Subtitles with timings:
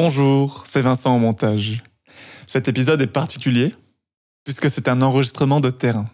[0.00, 1.82] Bonjour, c'est Vincent en montage.
[2.46, 3.74] Cet épisode est particulier
[4.44, 6.08] puisque c'est un enregistrement de terrain.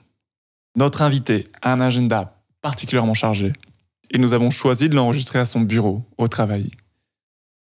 [0.75, 3.53] Notre invité a un agenda particulièrement chargé
[4.11, 6.71] et nous avons choisi de l'enregistrer à son bureau, au travail.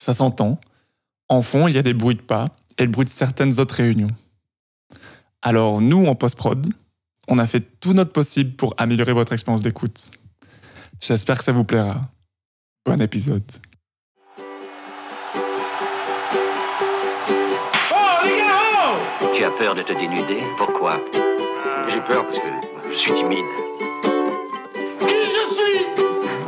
[0.01, 0.61] Ça s'entend.
[1.29, 2.47] En fond, il y a des bruits de pas
[2.79, 4.11] et le bruit de certaines autres réunions.
[5.41, 6.67] Alors nous, en post-prod,
[7.29, 10.11] on a fait tout notre possible pour améliorer votre expérience d'écoute.
[11.01, 12.11] J'espère que ça vous plaira.
[12.85, 13.45] Bon épisode.
[19.39, 20.97] Tu as peur de te dénuder Pourquoi
[21.87, 22.49] J'ai peur parce que
[22.91, 23.45] je suis timide.
[25.07, 25.87] Qui je suis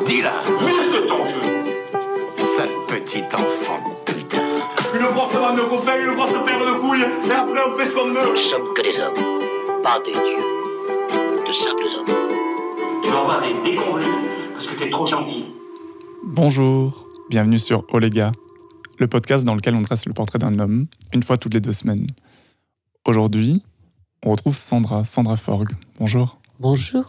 [0.07, 1.41] Dis-la, Muscle ton jeu
[2.33, 4.43] sale petit enfant de putain.
[4.93, 7.95] Une grosse vanne de copain, une grosse paire de couilles, et après on fait ce
[7.95, 11.47] qu'on Nous veut ne sommes que des hommes, pas des dieux.
[11.47, 12.17] De simples hommes.
[13.05, 14.09] Tu vas avoir des déconvenus
[14.53, 15.45] parce que t'es trop gentil.
[16.25, 18.33] Bonjour, bienvenue sur Olega,
[18.99, 21.71] le podcast dans lequel on trace le portrait d'un homme une fois toutes les deux
[21.71, 22.09] semaines.
[23.07, 23.63] Aujourd'hui,
[24.25, 25.73] on retrouve Sandra, Sandra Forgue.
[25.99, 26.39] Bonjour.
[26.59, 27.05] Bonjour.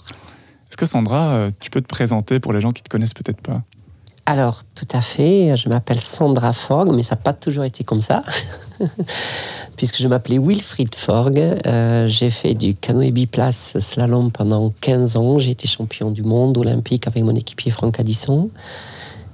[0.70, 3.42] Est-ce que Sandra, euh, tu peux te présenter pour les gens qui te connaissent peut-être
[3.42, 3.62] pas?
[4.26, 8.00] Alors, tout à fait, je m'appelle Sandra Forg, mais ça n'a pas toujours été comme
[8.00, 8.24] ça.
[9.76, 15.40] Puisque je m'appelais Wilfried Forg, euh, j'ai fait du canoë biplace slalom pendant 15 ans.
[15.40, 18.50] J'ai été champion du monde olympique avec mon équipier Franck Addison.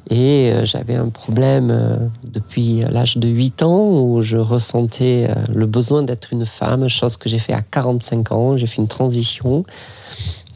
[0.09, 5.35] Et euh, j'avais un problème euh, depuis l'âge de 8 ans où je ressentais euh,
[5.53, 8.57] le besoin d'être une femme, chose que j'ai fait à 45 ans.
[8.57, 9.65] J'ai fait une transition.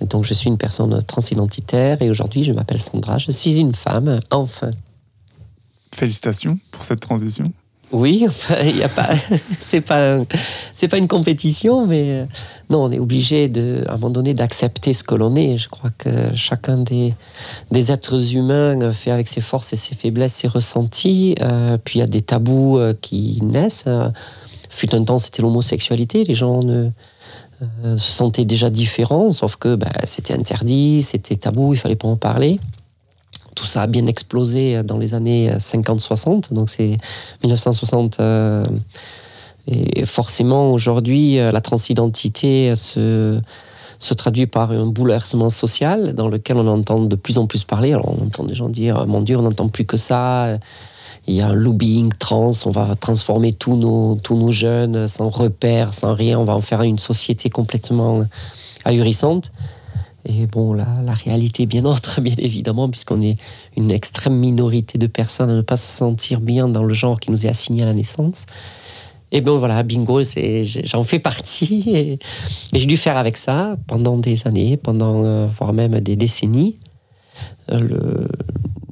[0.02, 3.18] Donc je suis une personne transidentitaire et aujourd'hui je m'appelle Sandra.
[3.18, 4.70] Je suis une femme, enfin.
[5.94, 7.52] Félicitations pour cette transition.
[7.92, 8.26] Oui,
[8.62, 9.10] il y a pas,
[9.60, 10.18] c'est pas,
[10.74, 12.26] c'est pas une compétition, mais euh,
[12.70, 15.58] non, on est obligé de, à un moment donné, d'accepter ce que l'on est.
[15.58, 17.14] Je crois que chacun des,
[17.72, 21.36] des êtres humains fait avec ses forces et ses faiblesses, ses ressentis.
[21.42, 23.86] Euh, puis il y a des tabous euh, qui naissent.
[23.88, 24.10] Euh,
[24.74, 26.24] Fut un temps, c'était l'homosexualité.
[26.24, 26.90] Les gens ne,
[27.84, 32.08] euh, se sentaient déjà différents, sauf que bah, c'était interdit, c'était tabou, il fallait pas
[32.08, 32.60] en parler.
[33.56, 36.98] Tout ça a bien explosé dans les années 50-60, donc c'est
[37.44, 38.20] 1960.
[38.20, 38.66] euh,
[39.68, 43.40] et forcément, aujourd'hui, euh, la transidentité se,
[44.00, 47.94] se traduit par un bouleversement social dans lequel on entend de plus en plus parler.
[47.94, 50.58] Alors, on entend des gens dire Mon Dieu, on n'entend plus que ça.
[51.28, 55.30] Il y a un lobbying trans, on va transformer tous nos, tous nos jeunes sans
[55.30, 56.40] repères, sans rien.
[56.40, 58.24] On va en faire une société complètement
[58.86, 59.52] ahurissante.
[60.26, 63.38] Et bon, la, réalité est bien autre, bien évidemment, puisqu'on est
[63.76, 67.32] une extrême minorité de personnes à ne pas se sentir bien dans le genre qui
[67.32, 68.46] nous est assigné à la naissance.
[69.32, 71.84] Et bien voilà, bingo, j'en fais partie.
[71.88, 72.20] Et,
[72.74, 76.78] j'ai dû faire avec ça pendant des années, pendant euh, voire même des décennies.
[77.72, 78.28] Euh,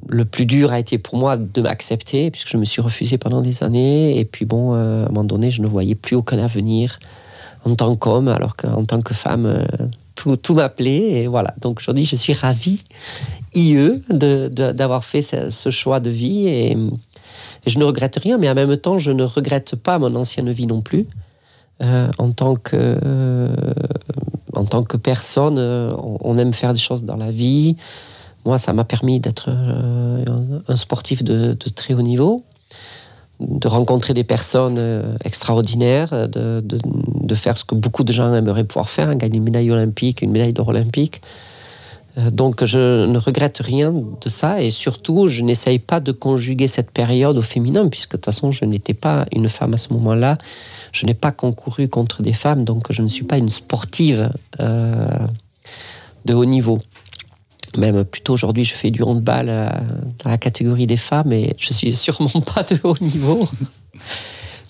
[0.08, 3.42] Le, plus dur a été pour moi de m'accepter, puisque je me suis refusé pendant
[3.42, 4.18] des années.
[4.18, 6.98] Et puis bon, euh, à un moment donné, je ne voyais plus aucun avenir
[7.64, 9.66] en tant qu'homme, alors qu'en tant que femme,
[10.42, 11.22] tout, m'appelait.
[11.22, 11.54] Et voilà.
[11.60, 12.84] Donc aujourd'hui, je suis ravie,
[13.54, 16.48] IE, d'avoir fait ce, choix de vie.
[16.48, 16.76] Et,
[17.66, 20.66] je ne regrette rien, mais en même temps, je ne regrette pas mon ancienne vie
[20.66, 21.06] non plus.
[21.82, 23.54] Euh, en, tant que, euh,
[24.54, 27.76] en tant que personne, euh, on, aime faire des choses dans la vie.
[28.44, 32.44] Moi, ça m'a permis d'être un- sportif de très haut niveau,
[33.40, 38.34] de rencontrer des personnes euh, extraordinaires, de, de, de faire ce que beaucoup de gens
[38.34, 41.22] aimeraient pouvoir faire, gagner une médaille olympique, une médaille d'or olympique.
[42.18, 46.66] Euh, Donc je ne regrette rien de ça et surtout je n'essaye pas de conjuguer
[46.66, 49.92] cette période au féminin puisque de toute façon je n'étais pas une femme à ce
[49.92, 50.36] moment-là.
[50.92, 54.30] Je n'ai pas concouru contre des femmes donc je ne suis pas une sportive
[54.60, 55.06] euh,
[56.24, 56.78] de haut niveau.
[57.78, 59.68] Même plutôt aujourd'hui je fais du handball euh,
[60.24, 63.48] dans la catégorie des femmes et je suis sûrement pas de haut niveau.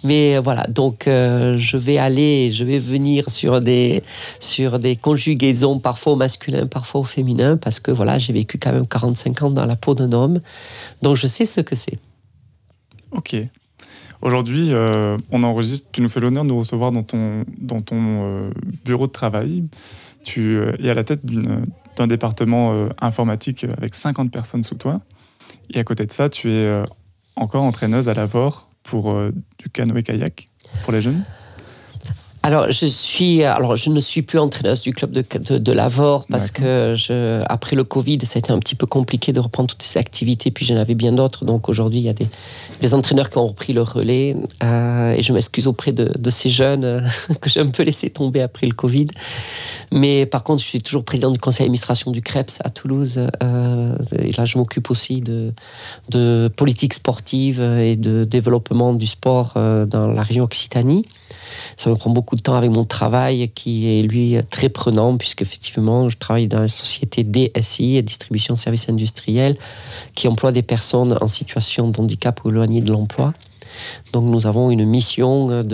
[0.02, 4.02] Mais voilà, donc euh, je vais aller, je vais venir sur des,
[4.38, 8.72] sur des conjugaisons parfois au masculin, parfois au féminin, parce que voilà, j'ai vécu quand
[8.72, 10.40] même 45 ans dans la peau d'un homme,
[11.02, 11.98] donc je sais ce que c'est.
[13.12, 13.36] Ok.
[14.22, 15.88] Aujourd'hui, euh, on enregistre.
[15.92, 18.50] Tu nous fais l'honneur de nous recevoir dans ton, dans ton euh,
[18.84, 19.64] bureau de travail.
[20.24, 21.64] Tu euh, es à la tête d'une-
[22.00, 25.02] d'un département euh, informatique avec 50 personnes sous toi.
[25.68, 26.84] Et à côté de ça, tu es euh,
[27.36, 30.48] encore entraîneuse à l'avort pour euh, du canoë-kayak
[30.82, 31.22] pour les jeunes.
[32.42, 36.24] Alors, je suis, alors, je ne suis plus entraîneuse du club de, de, de Lavore
[36.26, 39.68] parce que je, après le Covid, ça a été un petit peu compliqué de reprendre
[39.68, 40.50] toutes ces activités.
[40.50, 41.44] Puis j'en avais bien d'autres.
[41.44, 42.26] Donc aujourd'hui, il y a des,
[42.80, 44.34] des, entraîneurs qui ont repris le relais.
[44.62, 47.00] Euh, et je m'excuse auprès de, de, ces jeunes euh,
[47.42, 49.08] que j'ai un peu laissé tomber après le Covid.
[49.92, 53.20] Mais par contre, je suis toujours président du conseil d'administration du CREPS à Toulouse.
[53.42, 55.52] Euh, et là, je m'occupe aussi de,
[56.08, 61.04] de politique sportive et de développement du sport euh, dans la région Occitanie.
[61.76, 65.42] Ça me prend beaucoup de temps avec mon travail qui est lui très prenant puisque
[65.42, 69.56] effectivement je travaille dans une société DSI, distribution de services industriels,
[70.14, 73.32] qui emploie des personnes en situation de handicap ou éloignées de l'emploi.
[74.12, 75.64] Donc nous avons une mission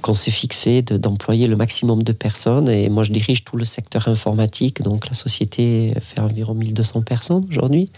[0.00, 4.08] qu'on s'est fixée d'employer le maximum de personnes et moi je dirige tout le secteur
[4.08, 7.90] informatique donc la société fait environ 1200 personnes aujourd'hui.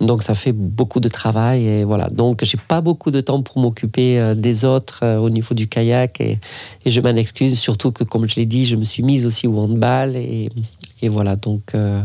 [0.00, 2.08] Donc ça fait beaucoup de travail et voilà.
[2.08, 5.68] Donc j'ai pas beaucoup de temps pour m'occuper euh, des autres euh, au niveau du
[5.68, 6.38] kayak et,
[6.84, 7.58] je m'en excuse.
[7.58, 10.50] Surtout que comme je l'ai dit, je me suis mise aussi au handball et,
[11.04, 11.36] voilà.
[11.36, 12.00] Donc euh,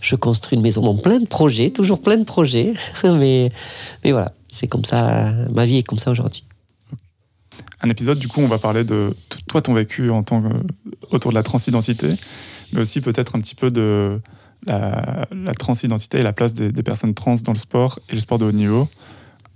[0.00, 0.82] je construis une maison.
[0.82, 2.72] Donc plein de projets, toujours plein de projets,
[3.04, 3.50] mais
[4.04, 5.32] voilà, c'est comme ça.
[5.52, 6.44] Ma vie est comme ça aujourd'hui.
[7.82, 9.14] Un épisode, du coup, on va parler de
[9.46, 10.42] toi, ton vécu en tant
[11.10, 12.08] autour de la transidentité,
[12.72, 14.20] mais aussi peut-être un petit peu de
[14.66, 15.26] la,
[15.58, 18.52] transidentité et la place des, personnes trans dans le sport et le sport de haut
[18.52, 18.88] niveau,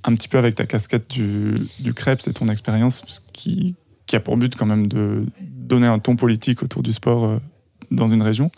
[0.05, 3.77] un petit peu avec ta casquette du, du et ton expérience qui,
[4.13, 7.39] a pour but quand même de donner un ton politique autour du sport euh,
[7.91, 8.51] dans une région.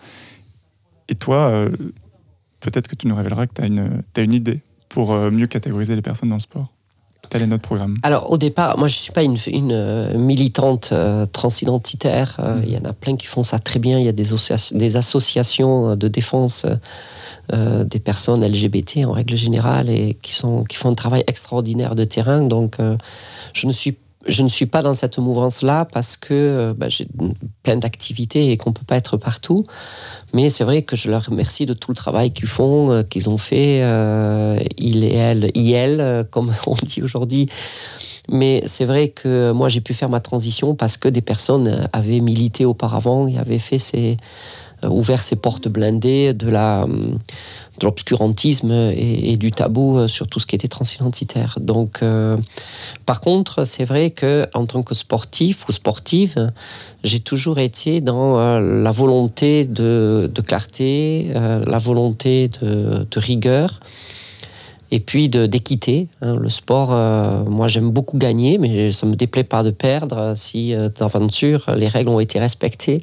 [1.09, 1.71] Et toi, euh,
[2.61, 3.63] peut-être que tu nous révéleras que tu
[4.21, 6.73] as une idée pour euh, mieux catégoriser les personnes dans le sport.
[7.31, 7.97] Tel est notre programme.
[8.03, 12.37] Alors au départ, moi je ne suis pas une, une euh, militante euh, transidentitaire.
[12.41, 13.99] Euh, il y en a plein qui font ça très bien.
[13.99, 14.29] Il y a des,
[14.73, 16.67] des associations de défense
[17.53, 21.95] euh, des personnes LGBT en règle générale et qui, sont, qui font un travail extraordinaire
[21.95, 22.43] de terrain.
[22.43, 22.79] Donc
[23.53, 23.97] je ne suis
[24.29, 27.07] je ne suis pas dans cette mouvance-là parce que bah, j'ai
[27.63, 29.67] plein d'activités et qu'on ne peut pas être partout.
[30.33, 33.29] Mais c'est vrai que je leur remercie de tout le travail qu'ils font, euh, qu'ils
[33.29, 37.49] ont fait, euh, il et elle, IL, euh, comme on dit aujourd'hui.
[38.29, 42.21] Mais c'est vrai que moi, j'ai pu faire ma transition parce que des personnes avaient
[42.21, 44.17] milité auparavant et avaient fait ces,
[44.85, 46.87] ouvert ces portes blindées de la
[47.79, 51.59] de l'obscurantisme et, du tabou sur tout ce qui était transidentitaire.
[51.61, 52.37] Donc, euh,
[53.05, 56.53] par contre, c'est vrai que en tant que sportif ou sportive,
[57.05, 63.19] j'ai toujours été dans euh, la volonté de, de clarté, euh, la volonté de, de
[63.19, 63.81] rigueur
[64.91, 66.09] et puis d'équité.
[66.23, 66.37] Hein.
[66.37, 70.75] Le sport, euh, moi j'aime beaucoup gagner, mais ça me déplaît pas de perdre si
[70.75, 70.89] euh,
[71.77, 73.03] les règles ont été respectées.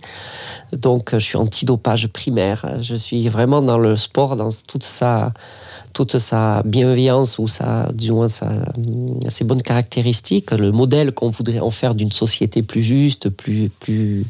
[0.71, 2.77] Donc je suis anti-dopage primaire.
[2.81, 5.33] Je suis vraiment dans le sport, dans toute sa,
[5.93, 8.49] toute sa bienveillance ou sa, du moins sa,
[9.29, 14.25] ses bonnes caractéristiques, le modèle qu'on voudrait en faire d'une société plus juste, plus, plus,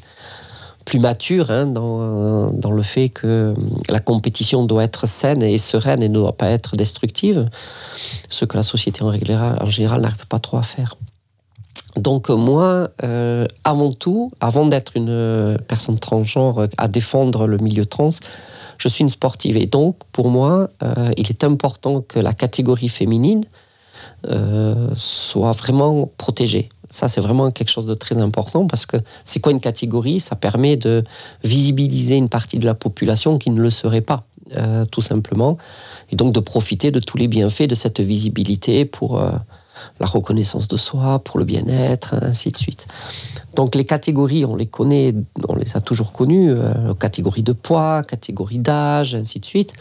[0.85, 3.53] plus mature hein, dans, dans, le fait que
[3.89, 7.47] la compétition doit être saine et sereine et ne doit pas être destructive,
[8.29, 9.11] ce que la société en,
[9.65, 10.95] général n'arrive pas trop à faire.
[11.95, 18.09] Donc moi, euh, avant tout, avant d'être une personne transgenre à défendre le milieu trans,
[18.77, 22.89] je suis une sportive et donc pour moi, euh, il est important que la catégorie
[22.89, 23.45] féminine
[24.27, 26.69] euh, soit vraiment protégée.
[26.93, 30.19] Ça, c'est vraiment quelque chose de très important parce que c'est quoi une catégorie?
[30.19, 31.03] Ça permet de
[31.43, 34.25] visibiliser une partie de la population qui ne le serait pas,
[34.57, 35.57] euh, tout simplement.
[36.11, 39.31] Et donc de profiter de tous les bienfaits de cette visibilité pour euh,
[39.99, 42.85] la reconnaissance de soi, pour le bien-être, ainsi de suite.
[43.55, 45.15] Donc les catégories, on les connaît,
[45.49, 49.73] on les a toujours connues, euh, catégorie de poids, catégorie d'âge, ainsi de suite.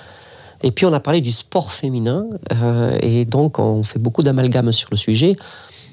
[0.63, 4.73] Et puis on a parlé du sport féminin, euh, et donc on fait beaucoup d'amalgames
[4.73, 5.37] sur le sujet.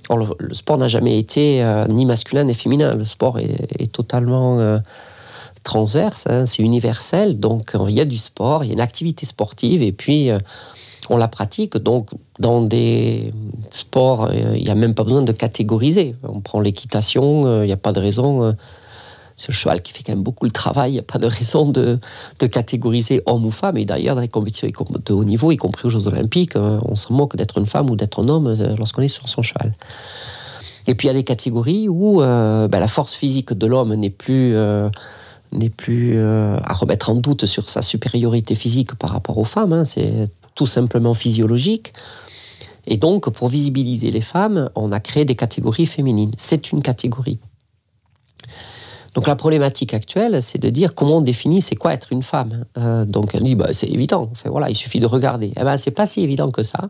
[0.09, 2.95] Le, sport n'a jamais été euh, ni masculin ni féminin.
[2.95, 4.79] Le sport est, totalement euh,
[5.63, 7.39] transverse, hein, c'est universel.
[7.39, 10.29] Donc il y a du sport, il y a une activité sportive, et puis
[11.09, 11.77] on la pratique.
[11.77, 13.31] Donc dans des
[13.69, 16.15] sports, il n'y a même pas besoin de catégoriser.
[16.23, 18.55] On prend l'équitation, il n'y a pas de raison
[19.47, 20.91] le cheval qui fait quand même beaucoup le travail.
[20.91, 21.97] Il n'y a pas de raison de,
[22.51, 23.77] catégoriser homme ou femme.
[23.77, 27.13] Et d'ailleurs, dans les compétitions de haut niveau, y compris aux Jeux Olympiques, on s'en
[27.13, 29.73] moque d'être une femme ou d'être un homme lorsqu'on est sur son cheval.
[30.89, 33.93] Et puis il y a des catégories où euh, ben, la force physique de l'homme
[33.93, 34.89] n'est plus, euh,
[35.87, 39.73] euh, à remettre en doute sur sa supériorité physique par rapport aux femmes.
[39.73, 39.85] Hein.
[39.85, 41.93] C'est tout simplement physiologique.
[42.87, 46.31] Et donc, pour visibiliser les femmes, on a créé des catégories féminines.
[46.37, 47.37] C'est une catégorie.
[49.19, 52.63] Donc la problématique actuelle, c'est de dire comment on définit c'est quoi être une femme.
[52.77, 54.29] Euh, donc elle dit bah, c'est évident.
[54.31, 55.51] Enfin, voilà, il suffit de regarder.
[55.59, 56.87] Eh ben c'est pas si évident que ça.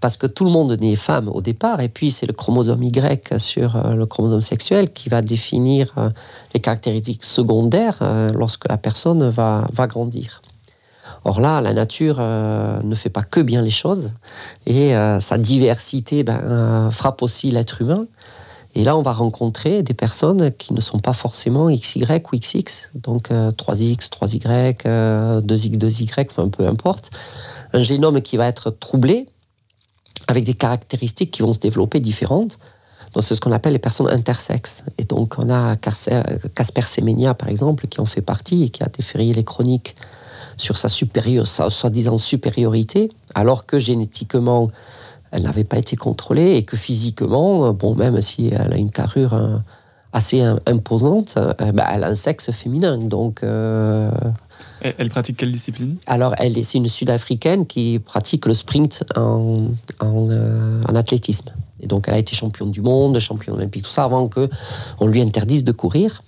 [0.00, 3.36] parce que tout le monde n'est femme au départ, et puis c'est le chromosome Y
[3.36, 6.08] sur euh, le chromosome sexuel qui va définir euh,
[6.54, 7.98] les caractéristiques secondaires
[8.32, 10.40] lorsque la personne va, va grandir.
[11.24, 14.12] Or là, la nature ne fait pas que bien les choses,
[14.64, 18.06] et sa diversité ben, frappe aussi l'être humain.
[18.76, 22.90] Et là, on va rencontrer des personnes qui ne sont pas forcément XY ou XX,
[22.94, 27.08] donc euh, 3X, 3Y, euh, 2X, 2Y, enfin peu importe.
[27.72, 29.24] Un génome qui va être troublé,
[30.28, 32.58] avec des caractéristiques qui vont se développer différentes.
[33.14, 34.84] Donc, c'est ce qu'on appelle les personnes intersexes.
[34.98, 38.88] Et donc, on a Casper Semenya, par exemple, qui en fait partie et qui a
[38.88, 39.96] déféré les chroniques
[40.58, 44.68] sur sa, sa soi-disant supériorité, alors que génétiquement,
[45.30, 48.90] elle n'avait pas été contrôlée et que physiquement, euh, bon, même si elle a une
[48.90, 49.56] carrure euh,
[50.12, 52.96] assez im- imposante, euh, ben, elle a un sexe féminin.
[52.98, 54.10] Donc, euh,
[54.80, 55.96] Elle, elle pratique quelle discipline?
[56.06, 59.66] alors, elle est, c'est une Sud-Africaine qui pratique le sprint en,
[60.00, 61.50] en, euh, en athlétisme.
[61.80, 64.48] Et donc, elle a été championne du monde, championne olympique, tout ça, avant que
[65.00, 66.22] on lui interdise de courir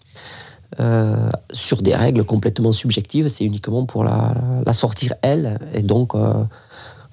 [0.80, 3.28] euh, sur des règles complètement subjectives.
[3.28, 4.34] C'est uniquement pour la,
[4.66, 5.58] la sortir elle.
[5.72, 6.14] Et donc,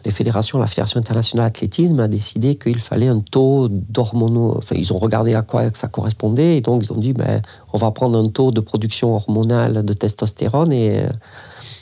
[0.06, 4.60] la Fédération internationale d'athlétisme a décidé qu'il fallait un taux d'hormonaux.
[4.72, 6.58] Ils ont regardé à quoi ça correspondait.
[6.58, 7.42] Et donc, ils ont dit, ben,
[7.74, 11.08] on va prendre un taux de production hormonale de testostérone et euh,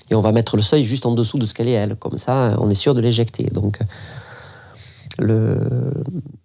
[0.10, 1.96] et on va mettre le seuil juste en dessous de ce qu'elle est elle.
[1.96, 3.46] Comme ça, on est sûr de l'éjecter.
[3.46, 3.80] Donc,
[5.18, 5.58] le,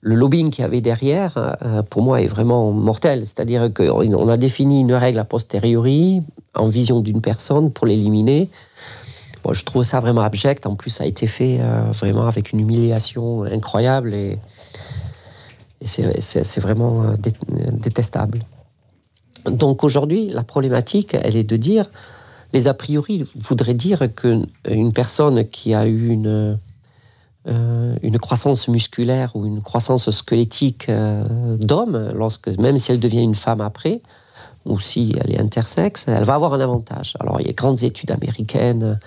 [0.01, 3.25] le lobbying qu'il y avait derrière, euh, pour moi, est vraiment mortel.
[3.25, 6.23] C'est-à-dire qu'on a défini une règle a posteriori,
[6.55, 8.49] en vision d'une personne, pour l'éliminer.
[9.45, 10.67] Bon, je trouve ça vraiment abject.
[10.67, 14.39] En plus, ça a été fait euh, vraiment avec une humiliation incroyable et,
[15.81, 17.33] c'est- vraiment euh, dé-
[17.73, 18.39] détestable.
[19.47, 21.87] Donc aujourd'hui, la problématique, elle est de dire,
[22.53, 26.59] les a priori voudraient dire qu'une personne qui a eu une,
[27.47, 31.23] euh, une croissance musculaire ou une croissance squelettique euh,
[31.59, 34.03] d'homme, lorsque, même si elle devient une femme après,
[34.65, 37.15] ou si elle est intersexe, elle va avoir un avantage.
[37.21, 38.99] Alors il y a grandes études américaines,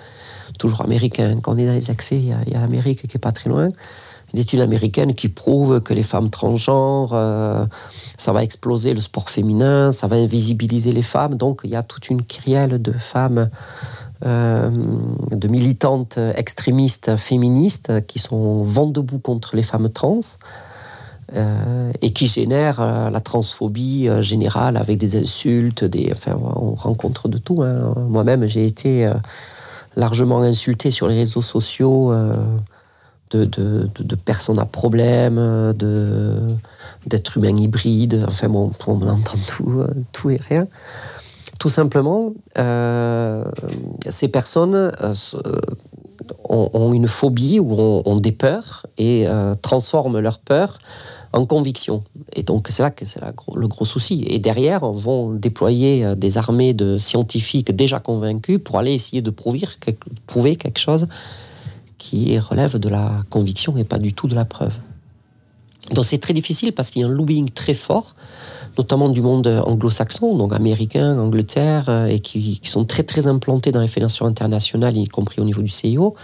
[0.62, 3.32] toujours américaines, quand on est dans les accès, il y a, l'Amérique qui est pas
[3.40, 3.70] très loin,
[4.34, 7.66] des études américaines qui prouvent que les femmes transgenres, euh,
[8.18, 11.36] ça va exploser le sport féminin, ça va invisibiliser les femmes.
[11.36, 13.50] Donc il y a toute une crielle de femmes,
[14.24, 14.70] euh,
[15.32, 20.20] de militantes extrémistes féministes qui sont vent debout contre les femmes trans.
[21.34, 27.38] euh, et qui génèrent la transphobie générale avec des insultes, des, enfin, on rencontre de
[27.38, 27.64] tout.
[27.64, 27.94] hein.
[28.10, 29.10] Moi-même, j'ai été
[29.96, 32.36] largement insulté sur les réseaux sociaux euh,
[33.32, 35.74] de, de- personnes à problème, euh,
[37.08, 38.26] d'êtres humains hybrides.
[38.28, 40.68] Enfin bon, on entend tout, euh, tout et rien.
[41.60, 42.34] Tout simplement,
[44.10, 44.92] ces personnes
[46.50, 49.28] ont, une phobie ou ont, ont des peurs et
[49.62, 50.80] transforment leurs peurs
[51.34, 52.04] en conviction.
[52.34, 53.22] Et donc c'est là que c'est
[53.56, 54.24] le gros souci.
[54.28, 59.22] Et derrière, on vont déployer euh, des armées de scientifiques déjà convaincus pour aller essayer
[59.22, 59.62] de prouver,
[60.56, 61.08] quelque- chose
[61.98, 64.74] qui relève de la conviction et pas du tout de la preuve.
[65.94, 68.16] Donc c'est très difficile parce qu'il y a un lobbying très fort,
[68.78, 73.72] notamment du monde anglo-saxon, donc américain, Angleterre, euh, et qui, qui sont très très implantés
[73.72, 76.16] dans les fédérations internationales, y compris au niveau du CIO.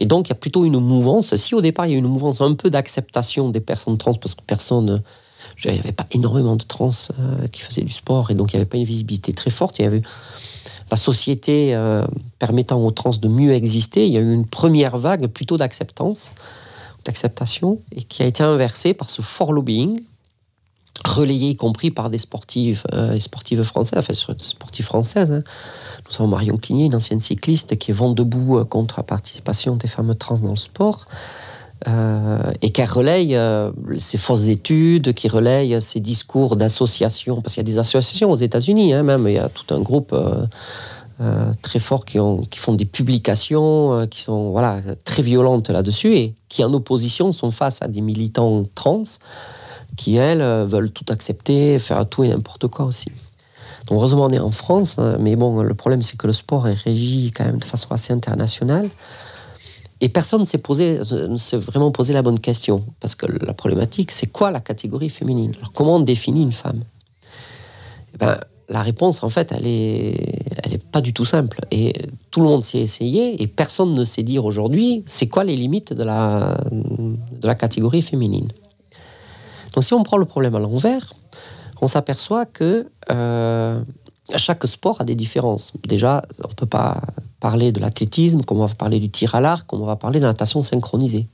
[0.00, 1.34] Et donc il y a plutôt une mouvance.
[1.36, 4.34] Si au départ il y a une mouvance un peu d'acceptation des personnes trans, parce
[4.34, 5.02] que personne,
[5.64, 8.56] il n'y avait pas énormément de trans euh, qui faisaient du sport, et donc il
[8.56, 9.78] n'y avait pas une visibilité très forte.
[9.78, 10.02] Il y avait
[10.90, 12.04] la société euh,
[12.38, 14.06] permettant aux trans de mieux exister.
[14.06, 16.32] Il y a eu une première vague plutôt d'acceptance,
[17.04, 20.00] d'acceptation, et qui a été inversée par ce fort lobbying,
[21.04, 25.32] relayé y compris par des sportives euh, sportives françaises, enfin sur- sportives françaises.
[25.32, 25.42] hein.
[26.08, 29.76] Nous avons Marion Cligné, une ancienne cycliste, qui est vent debout euh, contre la participation
[29.76, 31.06] des femmes trans dans le sport.
[31.88, 37.66] euh, et qui relaye euh, ces fausses études, qui relaye ces discours d'associations, parce qu'il
[37.66, 40.46] y a des associations aux États-Unis, hein, même, il y a tout un groupe euh,
[41.20, 42.18] euh, très fort qui,
[42.50, 47.32] qui font des publications euh, qui sont voilà, très violentes là-dessus et qui, en opposition,
[47.32, 49.02] sont face à des militants trans
[49.96, 53.10] qui, elles, euh, veulent tout accepter, faire tout et n'importe quoi aussi.
[53.90, 56.72] Heureusement, on est en France, hein, mais bon, le problème, c'est que le sport est
[56.72, 58.88] régi quand même de façon assez internationale.
[60.00, 62.84] Et personne ne ne s'est vraiment posé la bonne question.
[63.00, 65.52] Parce que la problématique, c'est quoi la catégorie féminine?
[65.74, 66.82] Comment on définit une femme?
[68.14, 71.60] Eh ben, La réponse, en fait, elle est, elle est pas du tout simple.
[71.70, 71.92] Et
[72.30, 75.92] tout le monde s'est essayé, et personne ne sait dire aujourd'hui c'est quoi les limites
[75.92, 78.48] de la, de la catégorie féminine.
[79.72, 81.14] Donc, si on prend le problème à l'envers,
[81.80, 83.82] on s'aperçoit que euh,
[84.36, 85.72] chaque sport a des différences.
[85.86, 87.00] Déjà, on ne peut pas
[87.40, 90.20] parler de l'athlétisme, comme on va parler du tir à l'arc, comme on va parler
[90.20, 91.26] de la natation synchronisée.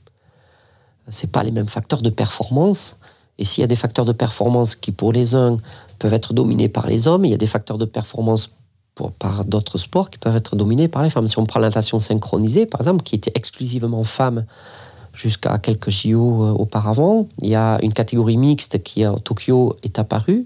[1.09, 2.97] c'est pas les mêmes facteurs de performance.
[3.37, 5.57] Et s'il y a des facteurs de performance qui, pour les uns,
[5.99, 8.49] peuvent être dominés par les hommes, il y a des facteurs de performance
[8.95, 11.27] pour, par d'autres sports qui peuvent être dominés par les femmes.
[11.27, 14.45] Si on prend la natation synchronisée, par exemple, qui était exclusivement femme
[15.13, 19.99] jusqu'à quelques JO euh, auparavant, il y a une catégorie mixte qui, à Tokyo, est
[19.99, 20.45] apparue.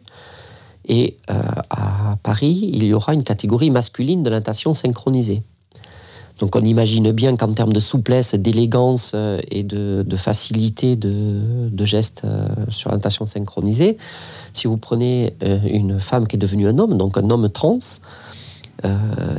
[0.85, 5.41] Et euh, à Paris, il y aura une catégorie masculine de natation synchronisée.
[6.39, 11.85] Donc on imagine bien qu'en termes de souplesse, d'élégance euh, et de, facilité de, de
[11.85, 12.23] gestes
[12.69, 13.97] sur la natation synchronisée,
[14.51, 17.79] si vous prenez une femme qui est devenue un homme, donc un homme trans,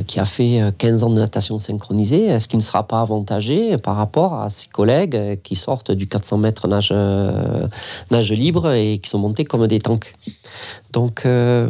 [0.07, 3.77] qui a fait euh, 15 ans de natation synchronisée, est-ce qu'il ne sera pas avantagé
[3.77, 7.67] par rapport à ses collègues euh, qui sortent du 400 mètres nage, euh,
[8.11, 10.15] libre et qui sont montés comme des tanks?
[10.93, 11.69] Donc, euh,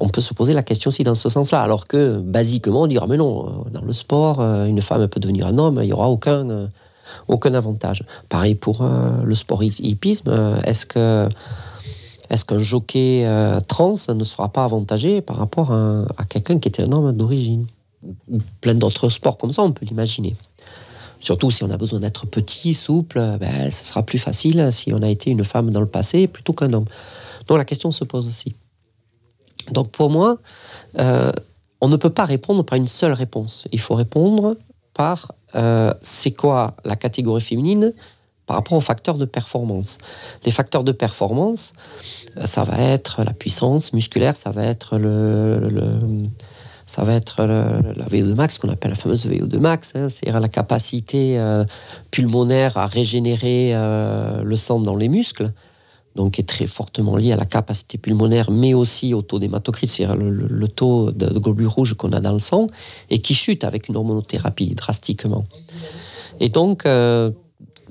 [0.00, 1.62] on peut se poser la question aussi dans ce sens-là.
[1.62, 5.20] Alors que, basiquement, on dira, mais non, euh, dans le sport, euh, une femme peut
[5.20, 6.66] devenir un homme, il n'y aura aucun, euh,
[7.26, 8.04] aucun avantage.
[8.28, 10.28] Pareil pour euh, le sport hi- hippisme.
[10.28, 11.28] euh, Est-ce que
[12.30, 16.82] est-ce qu'un jockey euh, trans ne sera pas avantagé par rapport à, quelqu'un qui était
[16.82, 17.66] un homme d'origine
[18.60, 20.36] plein d'autres sports comme ça, on peut l'imaginer.
[21.20, 25.02] Surtout si on a besoin d'être petit, souple, ben, ce sera plus facile si on
[25.02, 26.84] a été une femme dans le passé plutôt qu'un homme.
[27.48, 28.54] Donc la question se pose aussi.
[29.72, 30.38] Donc pour moi,
[30.98, 31.32] euh,
[31.80, 33.66] on ne peut pas répondre par une seule réponse.
[33.72, 34.56] Il faut répondre
[34.94, 37.92] par euh, c'est quoi la catégorie féminine
[38.48, 39.98] par rapport aux facteurs de performance.
[40.44, 41.74] Les facteurs de performance,
[42.38, 45.70] euh, ça va être la puissance musculaire, ça va être le,
[46.86, 50.48] ça va être la VO2 max, qu'on appelle la fameuse VO2 max, hein, c'est-à-dire la
[50.48, 51.64] capacité euh,
[52.10, 55.52] pulmonaire à régénérer euh, le sang dans les muscles,
[56.16, 60.16] donc est très fortement lié à la capacité pulmonaire, mais aussi au taux d'hématocrite, c'est-à-dire
[60.16, 62.66] le, taux de, globules rouges qu'on a dans le sang,
[63.10, 65.44] et qui chute avec une hormonothérapie drastiquement.
[66.40, 66.86] Et donc,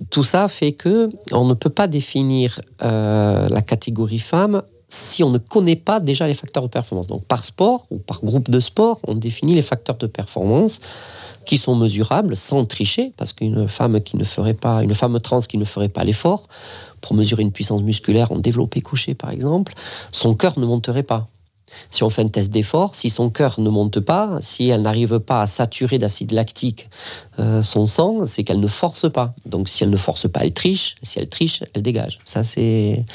[0.10, 5.30] tout ça fait que on ne peut pas définir euh, la catégorie femme si on
[5.30, 7.08] ne connaît pas déjà les facteurs de performance.
[7.08, 10.80] Donc par sport ou par groupe de sport, on définit les facteurs de performance
[11.46, 15.39] qui sont mesurables sans tricher, parce qu'une femme qui ne ferait pas, une femme trans
[15.39, 16.48] qui ne ferait pas l'effort
[17.01, 19.74] pour mesurer une puissance musculaire en développé couché par exemple,
[20.12, 21.27] son cœur ne monterait pas.
[21.90, 25.20] Si on fait un test d'effort, si son cœur ne monte pas, si elle n'arrive
[25.20, 26.90] pas à saturer d'acide lactique
[27.40, 29.34] euh, son sang, c'est qu'elle ne force pas.
[29.46, 30.96] Donc si elle ne force pas, elle triche.
[31.04, 32.20] Si elle triche, elle dégage.
[32.26, 33.06] Ça, c'est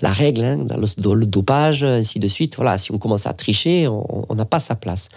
[0.00, 2.56] la règle hein, dans, le, dopage, ainsi de suite.
[2.56, 5.08] Voilà, si on commence à tricher, on on n'a pas sa place.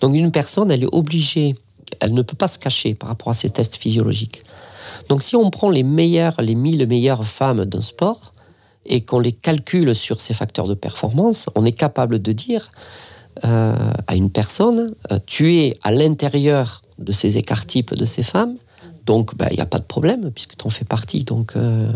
[0.00, 1.56] Donc une personne, elle est obligée,
[2.00, 4.42] elle ne peut pas se cacher par rapport à ces tests physiologiques.
[5.08, 8.32] Donc si on prend les meilleures, les 1000 meilleures femmes d'un sport,
[8.88, 12.70] et qu'on les calcule sur ces facteurs de performance, on est capable de dire
[13.44, 13.74] euh,
[14.06, 18.56] à une personne, euh, tu es à l'intérieur de ces écarts types de ces femmes,
[19.06, 21.90] donc ben, il n'y a pas de problème puisque tu en fais partie, donc euh,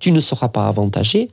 [0.00, 1.30] tu ne seras pas avantagé.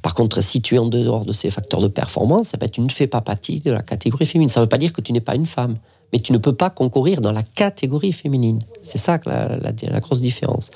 [0.00, 2.80] Par contre, si tu es en dehors de ces facteurs de performance, eh ben, tu
[2.80, 4.48] ne fais pas partie de la catégorie féminine.
[4.48, 5.74] Ça ne veut pas dire que tu n'es pas une femme,
[6.12, 8.60] mais tu ne peux pas concourir dans la catégorie féminine.
[8.82, 10.70] C'est ça la- la grosse différence.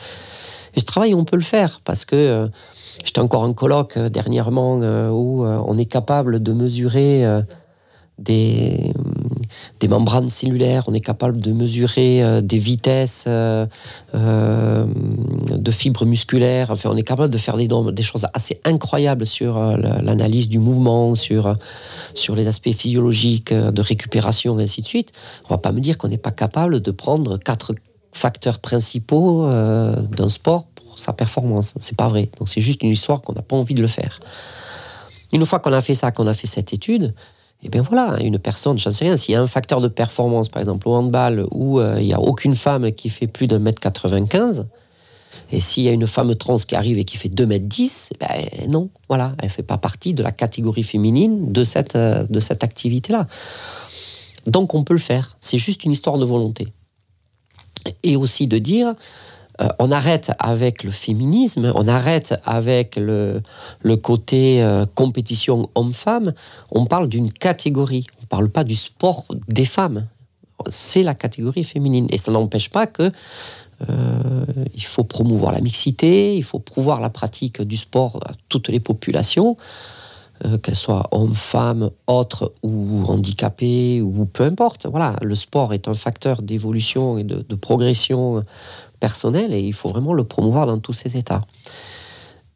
[0.75, 2.49] Et ce travail, on peut le faire parce que euh,
[3.05, 7.25] j'étais encore en colloque euh, dernièrement euh, où on est capable de mesurer
[8.19, 8.93] des,
[9.89, 13.67] membranes cellulaires, on est capable de mesurer des vitesses de
[15.71, 20.01] fibres musculaires, enfin on est capable de faire des, des choses assez incroyables sur la-
[20.03, 21.57] l'analyse du mouvement, sur,
[22.15, 25.13] sur les aspects physiologiques de récupération et ainsi de suite.
[25.47, 27.75] On va pas me dire qu'on n'est pas capable de prendre quatre
[28.13, 31.75] facteurs principaux euh, d'un sport pour sa performance.
[31.81, 32.31] C'est pas vrai.
[32.39, 34.21] Donc c'est juste une histoire qu'on n'a pas envie de le faire.
[35.33, 37.15] Une fois qu'on a fait ça, qu'on a fait cette étude,
[37.63, 40.49] et bien voilà, une personne, j'en sais rien, s'il y a un facteur de performance,
[40.49, 43.59] par exemple au handball, où euh, il n'y a aucune femme qui fait plus d'un
[43.59, 44.67] mètre 95,
[45.51, 48.11] et s'il y a une femme trans qui arrive et qui fait 2 mètres 10,
[48.21, 52.27] ben non, voilà, elle ne fait pas partie de la catégorie féminine de cette, euh,
[52.29, 53.27] de cette activité-là.
[54.47, 56.69] Donc on peut le faire, c'est juste une histoire de volonté.
[58.03, 58.95] Et aussi de dire,
[59.61, 63.43] euh, on arrête avec le féminisme, on arrête avec le,
[63.83, 66.33] le côté euh, compétition homme-femme,
[66.71, 70.07] on parle d'une catégorie, on ne parle pas du sport des femmes.
[70.69, 72.07] C'est la catégorie féminine.
[72.11, 73.11] Et ça n'empêche pas que
[73.91, 78.69] euh, il faut promouvoir la mixité, il faut promouvoir la pratique du sport à toutes
[78.69, 79.57] les populations,
[80.45, 84.87] euh, qu'elles soient hommes, femmes, autres ou handicapés ou peu importe.
[84.87, 88.45] Voilà, le sport est un facteur d'évolution et de, progression
[88.99, 91.43] personnelle et il faut vraiment le promouvoir dans tous ses états.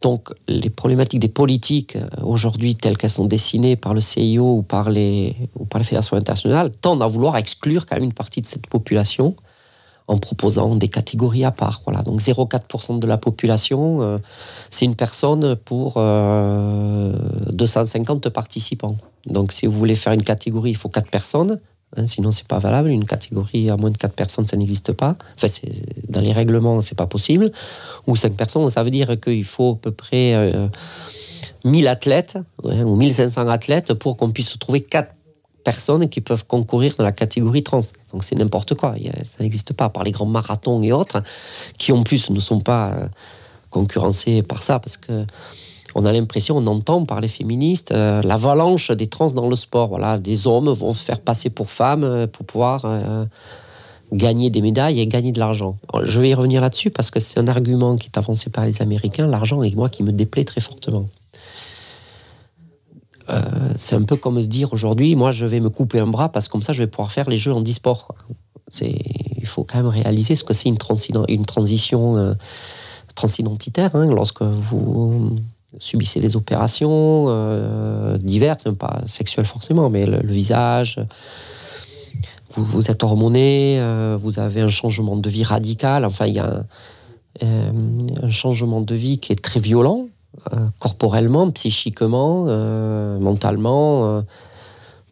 [0.02, 4.62] Donc les problématiques des politiques euh, aujourd'hui telles qu'elles sont dessinées par le CIO ou
[4.62, 8.40] par les, ou par les fédérations internationales tendent à vouloir exclure quand même une partie
[8.40, 9.36] de cette population
[10.08, 11.82] en proposant des catégories à part.
[11.84, 12.02] Voilà.
[12.02, 14.18] Donc 0,4% de la population, euh,
[14.70, 17.12] c'est une personne pour euh,
[17.50, 18.96] 250 participants.
[19.26, 21.58] Donc si vous voulez faire une catégorie, il faut 4 personnes.
[21.96, 22.90] hein, sinon, c'est pas valable.
[22.90, 25.16] Une catégorie à moins de 4 personnes, ça n'existe pas.
[25.34, 25.48] Enfin,
[26.08, 27.50] dans les règlements, c'est pas possible.
[28.06, 30.68] Ou 5 personnes, ça veut dire qu'il faut à peu près euh,
[31.64, 35.15] 1000 athlètes ouais, ou 1500 athlètes pour qu'on puisse trouver 4
[35.66, 37.80] personnes qui peuvent concourir dans la catégorie trans.
[38.12, 41.24] Donc c'est n'importe quoi, ça n'existe pas, par les grands marathons et autres,
[41.76, 43.08] qui en plus ne sont pas euh,
[43.70, 45.26] concurrencés par ça, parce que
[45.96, 49.88] on a l'impression, on entend par les féministes, euh, l'avalanche des trans dans le sport.
[49.88, 52.86] Voilà, des hommes vont se faire passer pour femmes euh, pour pouvoir
[54.12, 55.76] gagner des médailles et gagner de l'argent.
[56.00, 58.82] Je vais y revenir là-dessus parce que c'est un argument qui est avancé par les
[58.82, 61.08] Américains, l'argent, et moi qui me déplaît très fortement.
[63.28, 66.46] Euh, c'est un peu comme dire aujourd'hui, moi je vais me couper un bras parce
[66.46, 68.14] que comme ça je vais pouvoir faire les jeux en e-sport.
[68.80, 72.34] il faut quand même réaliser ce que c'est une, transi- une transition euh,
[73.14, 73.94] transidentitaire.
[73.94, 75.36] hein, lorsque vous
[75.78, 81.00] subissez des opérations euh, diverses, même pas sexuelles forcément, mais le, visage,
[82.50, 83.78] vous, êtes hormoné,
[84.18, 86.06] vous avez un changement de vie radical.
[86.06, 86.64] Enfin, il y a
[87.42, 90.08] un changement de vie qui est très violent,
[90.52, 94.06] euh, corporellement, psychiquement, euh, mentalement.
[94.18, 94.22] euh.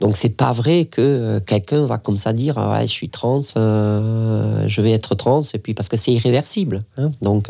[0.00, 4.80] donc c'est pas vrai que quelqu'un va comme ça dire Ah je suis trans, je
[4.80, 6.84] vais être trans, et puis parce que c'est irréversible.
[6.98, 7.10] hein.
[7.22, 7.48] Donc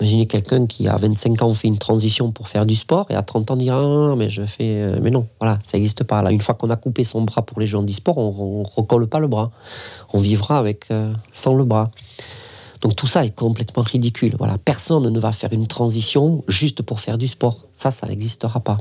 [0.00, 3.22] imaginez quelqu'un qui à 25 ans fait une transition pour faire du sport et à
[3.22, 6.40] 30 ans dire ah, mais je fais mais non voilà ça n'existe pas là une
[6.40, 9.18] fois qu'on a coupé son bras pour les jeux en e-sport on, on recolle pas
[9.18, 9.50] le bras
[10.12, 10.88] on vivra avec
[11.32, 11.90] sans le bras
[12.84, 14.36] donc tout ça est complètement ridicule.
[14.38, 17.56] Voilà, personne ne va faire une transition juste pour faire du sport.
[17.72, 18.76] Ça, ça n'existera pas.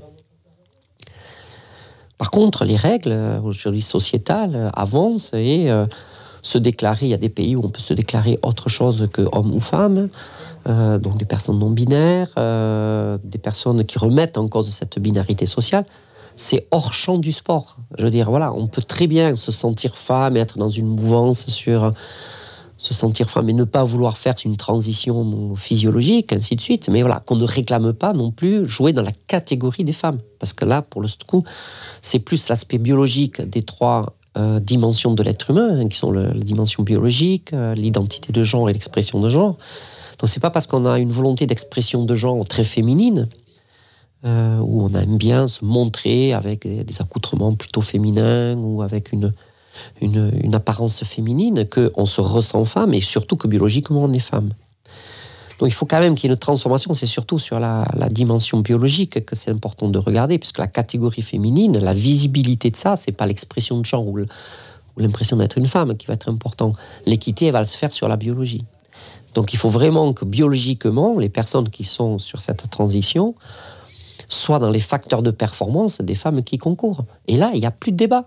[2.18, 5.86] Par contre, les règles euh, aujourd'hui sociétales euh, avancent et euh,
[6.42, 9.22] se déclarer, il y a des pays où on peut se déclarer autre chose que
[9.32, 10.10] homme ou femme,
[10.66, 12.34] donc des personnes non binaires,
[13.24, 15.86] des personnes qui remettent en cause cette binarité sociale.
[16.36, 17.78] C'est hors champ du sport.
[17.98, 21.48] Je veux dire, voilà, on peut très bien se sentir femme, être dans une mouvance
[21.48, 21.94] sur
[22.84, 26.90] se sentir femme et ne pas vouloir faire une transition physiologique, ainsi de suite.
[26.90, 30.20] Mais voilà, qu'on ne réclame pas non plus jouer dans la catégorie des femmes.
[30.38, 31.46] Parce que là, pour le coup,
[32.02, 36.34] c'est plus l'aspect biologique des trois euh, dimensions de l'être humain, hein, qui sont la
[36.34, 39.58] dimension biologique, euh, l'identité de genre et l'expression de genre.
[40.20, 43.30] Donc c'est pas parce qu'on a une volonté d'expression de genre très féminine,
[44.26, 49.32] euh, où on aime bien se montrer avec des accoutrements plutôt féminins ou avec une,
[50.02, 54.50] une, apparence féminine, qu'on se ressent femme et surtout que biologiquement on est femme.
[55.60, 58.60] Donc il faut quand même qu'il y ait une transformation, c'est surtout sur la, dimension
[58.60, 63.12] biologique que c'est important de regarder, puisque la catégorie féminine, la visibilité de ça, c'est
[63.12, 64.20] pas l'expression de genre ou
[64.98, 66.74] l'impression d'être une femme qui va être important.
[67.06, 68.66] L'équité, elle va se faire sur la biologie.
[69.34, 73.36] Donc il faut vraiment que biologiquement, les personnes qui sont sur cette transition
[74.30, 77.06] soient dans les facteurs de performance des femmes qui concourent.
[77.28, 78.26] Et là, il n'y a plus de débat.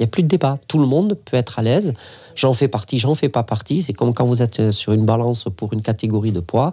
[0.00, 0.56] Il n'y a plus de débat.
[0.66, 1.92] Tout le monde peut être à l'aise.
[2.34, 3.82] J'en fais partie, j'en fais pas partie.
[3.82, 6.72] C'est comme quand vous êtes sur une balance pour une catégorie de poids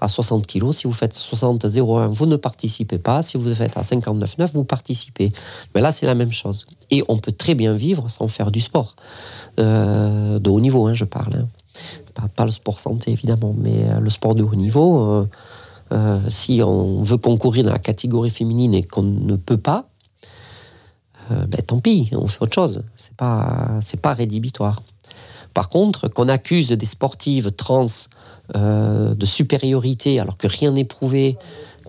[0.00, 0.72] à 60 kg.
[0.72, 3.22] Si vous faites 60,01, vous ne participez pas.
[3.22, 5.32] Si vous faites à 59,9, vous participez.
[5.74, 6.66] Mais là, c'est la même chose.
[6.90, 8.96] Et on peut très bien vivre sans faire du sport.
[9.60, 11.34] Euh, de haut niveau, hein, je parle.
[11.36, 12.26] hein.
[12.34, 15.06] Pas, le sport santé, évidemment, mais euh, le sport de haut niveau.
[15.06, 15.28] euh,
[15.92, 19.93] euh, si on veut concourir dans la catégorie féminine et qu'on ne peut pas, euh,
[21.30, 22.82] ben, tant pis, on fait autre chose.
[22.96, 24.82] C'est pas, pas rédhibitoire.
[25.54, 27.86] Par contre, qu'on accuse des sportives trans
[28.56, 31.38] euh, de supériorité alors que rien n'est prouvé,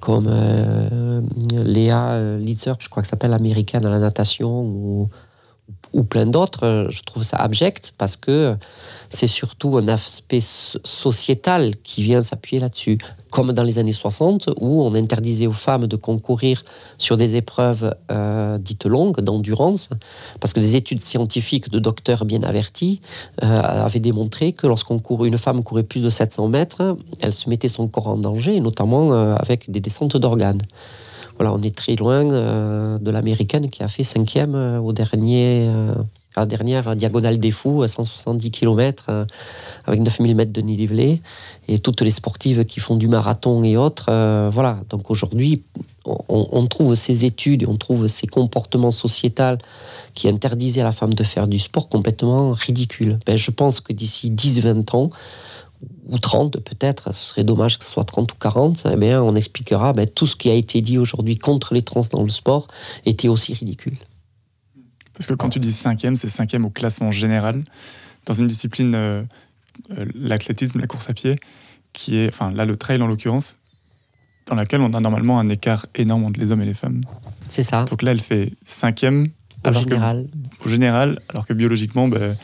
[0.02, 5.10] comme euh, Léa euh, Litzer, je crois que s'appelle américaine à la natation, ou,
[5.96, 8.58] ou plein d'autres, euh, je trouve ça abject parce que
[9.10, 12.98] c'est surtout un aspect so- sociétal qui vient s'appuyer là-dessus.
[13.30, 16.64] Comme dans les années 60, où on interdisait aux femmes de concourir
[16.98, 19.90] sur des épreuves euh, dites longues, d'endurance,
[20.42, 23.00] parce que des études scientifiques de docteurs bien avertis
[23.44, 27.50] euh, avaient démontré que lorsqu'on court, une femme courait plus de 700 mètres, elle se
[27.50, 30.62] mettait son corps en danger, notamment avec des descentes d'organes.
[31.38, 35.68] Voilà, on est très loin euh, de l'américaine qui a fait cinquième euh, au dernier,
[35.68, 35.94] euh,
[36.36, 39.26] à la dernière diagonale des fous, à 170 km,
[39.86, 41.22] avec 9000 mètres de dénivelé.
[41.68, 44.06] Et toutes les sportives qui font du marathon et autres.
[44.52, 45.64] voilà, donc aujourd'hui,
[46.06, 49.58] on, trouve ces études on trouve ces comportements sociétals
[50.14, 53.18] qui interdisaient à la femme de faire du sport complètement ridicules.
[53.26, 55.10] Ben, je pense que d'ici 10-20 ans,
[56.08, 59.36] ou 30 peut-être, ce serait dommage que ce soit 30 ou 40, eh bien, on
[59.36, 62.68] expliquera ben, tout ce qui a été dit aujourd'hui contre les trans dans le sport
[63.06, 63.98] était aussi ridicule.
[65.14, 67.64] Parce que quand tu dis cinquième, c'est cinquième au classement général.
[68.26, 69.24] Dans une discipline euh,
[69.98, 71.38] euh, l'athlétisme, la course à pied,
[71.94, 73.56] qui est, enfin là le trail en l'occurrence,
[74.48, 77.02] dans laquelle on a normalement un écart énorme entre les hommes et les femmes.
[77.48, 79.30] C'est ça, Donc là, elle fait cinquième
[79.64, 80.28] que- général.
[80.66, 82.36] au général, alors que biologiquement, ben,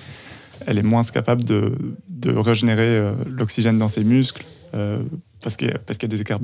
[0.67, 5.02] elle est moins capable de, de régénérer euh, l'oxygène dans ses muscles euh,
[5.41, 6.39] parce qu'il y, parce y a des écarts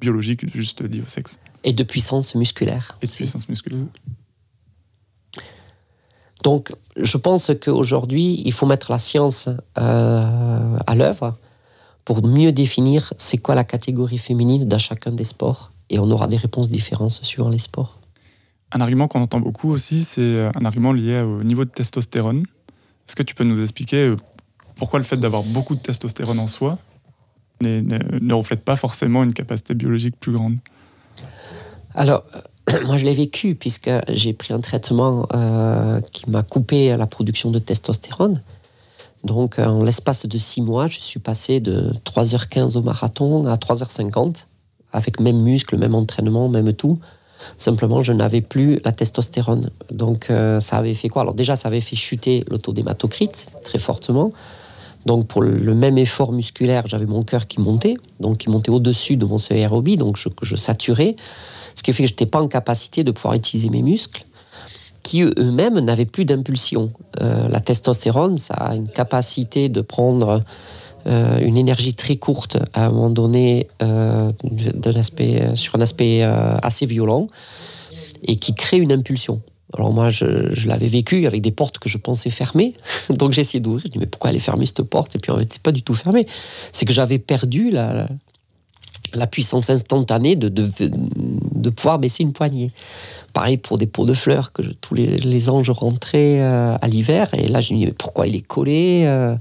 [0.00, 2.98] biologiques juste liés au sexe Et de puissance musculaire.
[3.02, 3.80] et de puissance musculaire.
[6.42, 11.36] Donc, je pense qu'aujourd'hui, il faut mettre la science euh, à l'œuvre
[12.06, 15.70] pour mieux définir c'est quoi la catégorie féminine dans chacun des sports.
[15.90, 17.98] Et on aura des réponses différentes suivant les sports.
[18.72, 22.44] Un argument qu'on entend beaucoup aussi, c'est un argument lié au niveau de testostérone.
[23.10, 24.16] Est-ce que tu peux nous expliquer euh,
[24.76, 26.78] pourquoi le fait d'avoir beaucoup de testostérone en soi
[27.60, 30.58] ne, reflète pas forcément une capacité biologique plus grande?
[31.96, 32.22] Alors,
[32.84, 37.50] moi, je l'ai vécu puisque j'ai pris un traitement euh, qui m'a coupé la production
[37.50, 38.42] de testostérone.
[39.24, 43.56] Donc, euh, en l'espace de six mois, je suis passé de 3h15 au marathon à
[43.56, 44.46] 3h50,
[44.92, 47.00] avec même muscle, même entraînement, même tout.
[47.58, 49.70] Simplement, je n'avais plus la testostérone.
[49.90, 51.22] Donc, euh, ça avait fait quoi?
[51.22, 54.32] Alors, déjà, ça avait fait chuter le taux d'hématocrite très fortement.
[55.06, 59.16] Donc, pour le même effort musculaire, j'avais mon cœur qui montait, donc qui montait au-dessus
[59.16, 61.16] de mon aérobie, donc je, je saturais.
[61.74, 64.24] Ce qui fait que je n'étais pas en capacité de pouvoir utiliser mes muscles,
[65.02, 66.92] qui eux- eux-mêmes n'avaient plus d'impulsion.
[67.22, 70.42] Euh, la testostérone, ça a une capacité de prendre
[71.06, 74.30] euh, une énergie très courte à un moment donné euh,
[74.96, 77.28] aspect- sur un aspect euh, assez violent
[78.22, 79.40] et qui crée une impulsion.
[79.74, 82.74] Alors moi, je, l'avais vécu avec des portes que je pensais fermées.
[83.10, 83.84] Donc j'ai essayé d'ouvrir.
[83.86, 85.14] Je dis, mais pourquoi elle est fermée, cette porte?
[85.16, 86.26] Et puis en fait, c'est pas du tout fermé.
[86.72, 88.08] C'est que j'avais perdu la,
[89.14, 92.72] la- puissance instantanée de, de, pouvoir baisser une poignée.
[93.32, 96.88] Pareil pour des pots de fleurs, que tous les, les ans je rentrais euh, à
[96.88, 99.36] l'hiver, et là je me dis, mais pourquoi il est collé euh?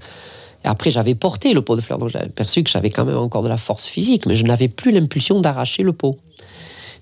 [0.69, 3.43] Après j'avais porté le pot de fleurs, donc j'avais perçu que j'avais quand même encore
[3.43, 6.17] de la force physique, mais je n'avais plus l'impulsion d'arracher le pot.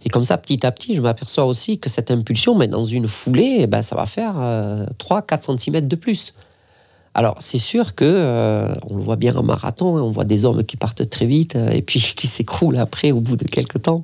[0.06, 3.08] Et comme ça, petit à petit, je m'aperçois aussi que cette impulsion, mais dans une
[3.08, 4.36] foulée, eh ben, ça va faire
[5.00, 6.34] 3-4 cm de plus.
[7.18, 10.46] Alors, c'est sûr que euh, on le voit bien en marathon, hein, on voit des
[10.46, 13.82] hommes qui partent très vite euh, et puis qui s'écroulent après au bout de quelques
[13.82, 14.04] temps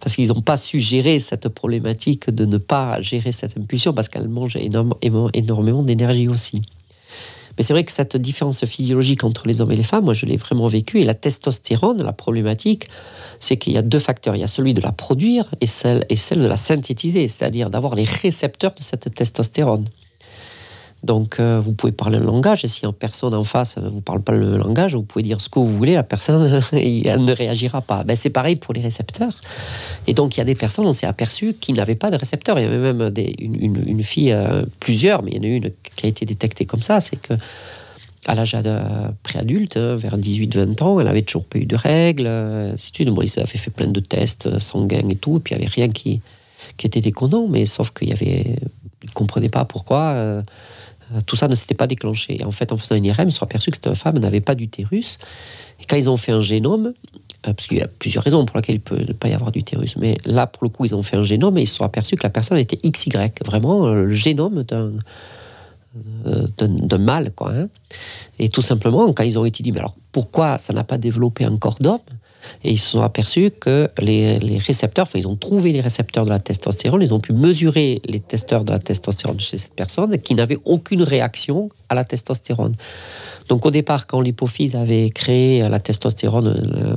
[0.00, 4.08] parce qu'ils n'ont pas su gérer cette problématique de ne pas gérer cette impulsion parce
[4.08, 6.62] qu'elle mange énormément d'énergie aussi.
[7.56, 10.26] Mais c'est vrai que cette différence physiologique entre les hommes et les femmes, moi je
[10.26, 11.00] l'ai vraiment vécu.
[11.00, 12.88] Et la testostérone, la problématique,
[13.40, 14.36] c'est qu'il y a deux facteurs.
[14.36, 17.70] Il y a celui de la produire et celle, et celle de la synthétiser, c'est-à-dire
[17.70, 19.86] d'avoir les récepteurs de cette testostérone.
[21.04, 24.00] Donc, euh, vous pouvez parler un langage, et si une personne en face ne vous
[24.00, 27.32] parle pas le langage, vous pouvez dire ce que vous voulez, la personne, elle ne
[27.32, 28.04] réagira pas.
[28.04, 29.38] Ben, c'est pareil pour les récepteurs.
[30.06, 32.58] Et donc, il y a des personnes, on s'est aperçu, qui n'avaient pas de récepteurs.
[32.58, 35.70] Il y avait même une, une- fille, euh, plusieurs, mais il y en a une
[35.94, 37.34] qui a été détectée comme ça, c'est que
[38.26, 38.56] à l'âge
[39.22, 43.08] préadulte, hein, vers 18-20 ans, elle avait toujours pas eu de règles, euh, ainsi ils
[43.10, 46.22] avaient fait plein de tests sanguins et tout, et puis il n'y avait rien qui,
[46.78, 48.56] qui était déconnant, mais sauf qu'il y avait...
[49.02, 50.42] Ils ne comprenaient pas pourquoi
[51.22, 52.40] tout ça ne s'était pas déclenché.
[52.40, 54.40] Et en fait, en faisant une IRM, ils se sont aperçus que cette femme n'avait
[54.40, 55.18] pas d'utérus.
[55.80, 56.86] Et quand ils ont fait un génome,
[57.46, 59.96] euh, parce qu'il y a plusieurs raisons pour lesquelles il peut pas y avoir d'utérus,
[59.96, 62.16] mais là, pour le coup, ils ont fait un génome et ils se sont aperçus
[62.16, 63.10] que la personne était XY,
[63.44, 67.52] vraiment euh, le génome euh, d'un mâle, quoi.
[67.52, 67.68] hein.
[68.38, 71.56] Et tout simplement, quand ils ont étudié, mais alors pourquoi ça n'a pas développé un
[71.56, 72.00] corps d'homme
[72.62, 76.30] Et ils se sont aperçus que les, récepteurs, enfin, ils ont trouvé les récepteurs de
[76.30, 80.34] la testostérone, ils ont pu mesurer les testeurs de la testostérone chez cette personne qui
[80.34, 82.74] n'avait aucune réaction à la testostérone.
[83.48, 86.96] Donc au départ, quand l'hypophyse avait créé la testostérone, euh,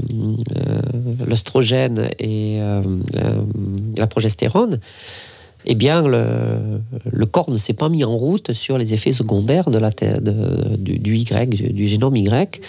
[0.55, 0.81] euh,
[1.25, 2.81] l'œstrogène et euh,
[3.97, 4.79] la progestérone,
[5.69, 9.77] eh bien, le, corps ne s'est pas mis en route sur les effets secondaires de
[9.77, 9.91] la,
[10.77, 12.61] du, Y, du, génome Y.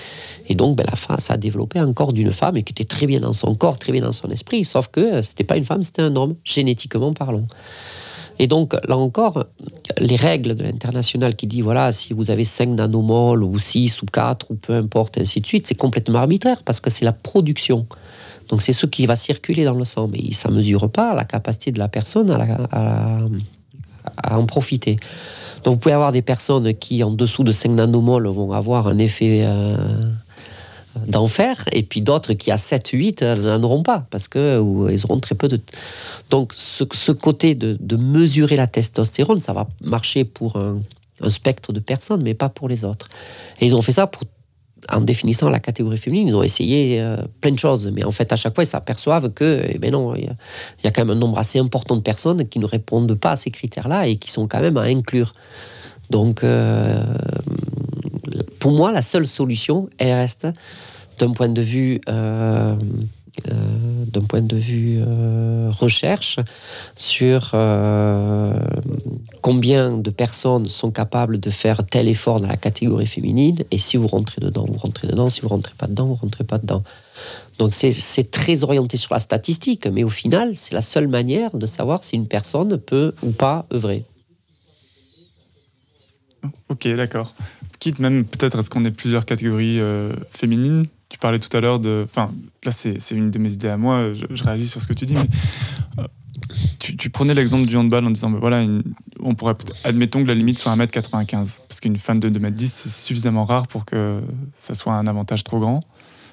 [0.48, 0.84] Et donc, ben,
[1.18, 3.78] ça a développé un corps d'une femme et qui était très bien dans son corps,
[3.78, 6.34] très bien dans son esprit, sauf que ce n'était pas une femme, c'était un homme,
[6.42, 7.46] génétiquement parlant.
[8.40, 9.44] Et donc, là encore,
[9.98, 14.06] les règles de l'international qui dit, voilà, si vous avez 5 nanomoles ou 6 ou
[14.06, 17.86] 4 ou peu importe, ainsi de suite, c'est complètement arbitraire parce que c'est la production.
[18.48, 21.24] Donc, c'est ce qui va circuler dans le sang, mais ça ne mesure pas la
[21.24, 23.18] capacité de la personne à,
[24.30, 24.96] en profiter.
[25.64, 28.98] Donc, vous pouvez avoir des personnes qui, en dessous de 5 nanomoles, vont avoir un
[28.98, 29.76] effet euh,
[31.06, 34.88] d'enfer, et puis d'autres qui, à 7, 8, euh, n'en auront pas, parce que ou,
[34.88, 35.60] ils auront très peu de...
[36.30, 42.22] Donc, ce, côté de, mesurer la testostérone, ça va marcher pour un spectre de personnes,
[42.22, 43.08] mais pas pour les autres.
[43.60, 44.22] Et ils ont fait ça pour
[44.90, 48.32] en définissant la catégorie féminine, ils ont essayé euh, plein de choses, mais en fait,
[48.32, 51.20] à chaque fois, ils s'aperçoivent que, eh ben non, il y, a- quand même un
[51.20, 54.46] nombre assez important de personnes qui ne répondent pas à ces critères-là et qui sont
[54.48, 55.34] quand même à inclure.
[56.10, 57.02] Donc, euh,
[58.58, 60.46] pour moi, la seule solution, elle reste
[61.18, 62.74] d'un point de vue euh,
[63.44, 66.38] d'un point de vue euh, recherche
[66.96, 68.52] sur euh,
[69.42, 73.96] combien de personnes sont capables de faire tel effort dans la catégorie féminine et si
[73.96, 76.82] vous rentrez dedans, vous rentrez dedans, si vous rentrez pas dedans, vous rentrez pas dedans.
[77.58, 81.66] Donc c'est- très orienté sur la statistique, mais au final, c'est la seule manière de
[81.66, 84.04] savoir si une personne peut ou pas œuvrer.
[86.68, 87.34] Ok, d'accord.
[87.78, 90.86] Quitte même peut-être à ce qu'on ait plusieurs catégories euh, féminines.
[91.08, 92.04] Tu parlais tout à l'heure de.
[92.04, 92.30] Enfin,
[92.64, 94.12] là, c'est une de mes idées à moi.
[94.12, 95.28] Je, réagis sur ce que tu dis, mais
[95.98, 96.06] euh,
[96.78, 98.64] tu, prenais l'exemple du handball en disant, bah, voilà,
[99.20, 103.46] on pourrait, admettons que la limite soit 1m95, parce qu'une femme de 2m10, c'est suffisamment
[103.46, 104.20] rare pour que
[104.58, 105.80] ça soit un avantage trop grand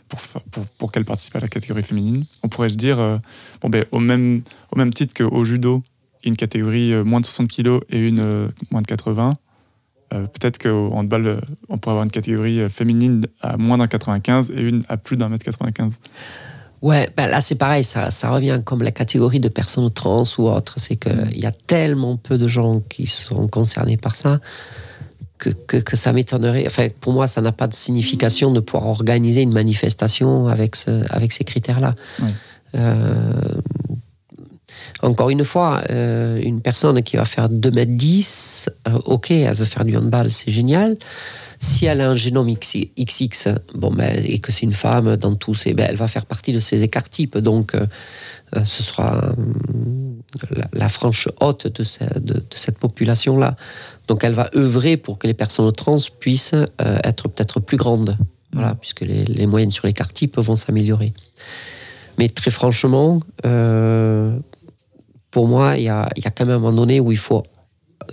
[0.10, 2.26] pour, pour, qu'elle participe à la catégorie féminine.
[2.44, 3.18] On pourrait se dire, euh,
[3.62, 5.84] bon, ben, au, même, au même titre qu'au judo,
[6.24, 9.38] une catégorie euh, moins de 60 kg et une moins de 80.
[10.14, 13.88] Euh, Peut-être qu'au handball, euh, on pourrait avoir une catégorie euh, féminine à moins d'un
[13.88, 16.00] 95 et une à plus d'un mètre 95.
[16.82, 20.50] Ouais, ben là c'est pareil, ça, ça revient comme la catégorie de personnes trans ou
[20.50, 20.76] autres.
[20.78, 24.40] C'est qu'il y a tellement peu de gens qui sont concernés par ça
[25.38, 26.66] que, que, que ça m'étonnerait.
[26.68, 31.12] Enfin, pour moi, ça n'a pas de signification de pouvoir organiser une manifestation avec, ce,
[31.12, 31.96] avec ces critères-là.
[32.22, 32.30] Oui.
[32.76, 33.02] Euh,
[35.02, 39.86] encore une fois, euh, une personne qui va faire 2m10, euh, ok, elle veut faire
[39.86, 40.98] du handball, c'est génial.
[41.60, 45.36] Si elle a un génome X- XX, bon, ben, et que c'est une femme dans
[45.36, 47.38] tous ces, ben, elle va faire partie de ces écarts types.
[47.38, 47.86] Donc, euh,
[48.64, 49.22] ce sera
[50.56, 53.56] la, la franche haute de, ce- de- de cette population-là.
[54.08, 56.56] Donc, elle va œuvrer pour que les personnes trans puissent
[57.04, 58.18] être peut-être plus grandes.
[58.54, 61.14] Voilà, puisque les, les moyennes sur l'écart type vont s'améliorer.
[62.18, 64.38] Mais très franchement, euh,
[65.36, 67.18] pour moi, il y a, il y a quand même un moment donné où il
[67.18, 67.44] faut,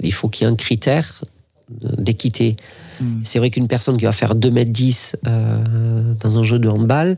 [0.02, 1.22] il faut qu'il y ait un critère
[1.70, 2.56] d'équité.
[3.00, 3.20] Mm.
[3.22, 7.16] C'est vrai qu'une personne qui va faire 2m10 euh, dans un jeu de handball,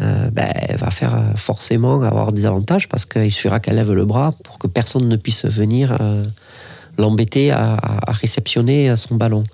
[0.00, 3.92] euh, ben, elle va faire euh, forcément avoir des avantages parce qu'il suffira qu'elle lève
[3.92, 6.24] le bras pour que personne ne puisse venir euh,
[6.96, 9.44] l'embêter à, à- à réceptionner son ballon.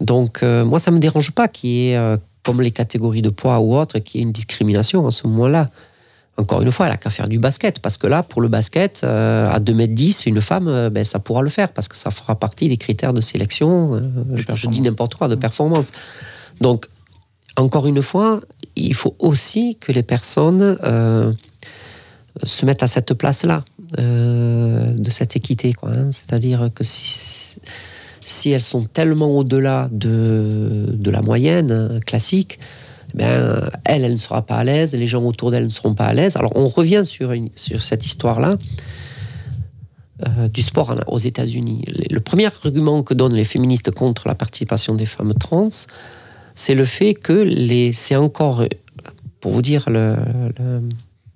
[0.00, 1.98] Donc, moi, ça ne me dérange pas qu'il y ait,
[2.44, 5.68] comme les catégories de poids ou autres, qu'il y ait une discrimination à ce moment-là.
[6.38, 9.02] Encore une fois, elle a qu'à faire du basket, parce que là, pour le basket,
[9.02, 12.36] euh, à 2m10, une femme, euh, ben, ça pourra le faire, parce que ça fera
[12.36, 14.00] partie des critères de sélection, euh,
[14.54, 15.90] je, dis n'importe quoi, de performance.
[16.60, 16.86] Donc,
[17.56, 18.40] encore une fois,
[18.76, 20.78] il faut aussi que les personnes
[22.44, 23.64] se mettent à cette place-là,
[23.98, 25.72] de cette équité.
[25.72, 26.12] quoi, hein.
[26.12, 27.58] C'est-à-dire que si,
[28.28, 32.00] si elles sont tellement au-delà de, de la moyenne euh,
[33.12, 35.94] classique, ben, elle, elle ne sera pas à l'aise, les gens autour d'elle ne seront
[35.94, 36.36] pas à l'aise.
[36.36, 38.56] Alors on revient sur, sur cette histoire-là
[40.26, 41.84] euh, du sport aux États-Unis.
[42.10, 45.68] Le, premier argument que donnent les féministes contre la participation des femmes trans,
[46.54, 48.68] c'est le fait que les, c'est encore, euh,
[49.40, 50.16] pour vous dire, le,
[50.58, 50.82] le-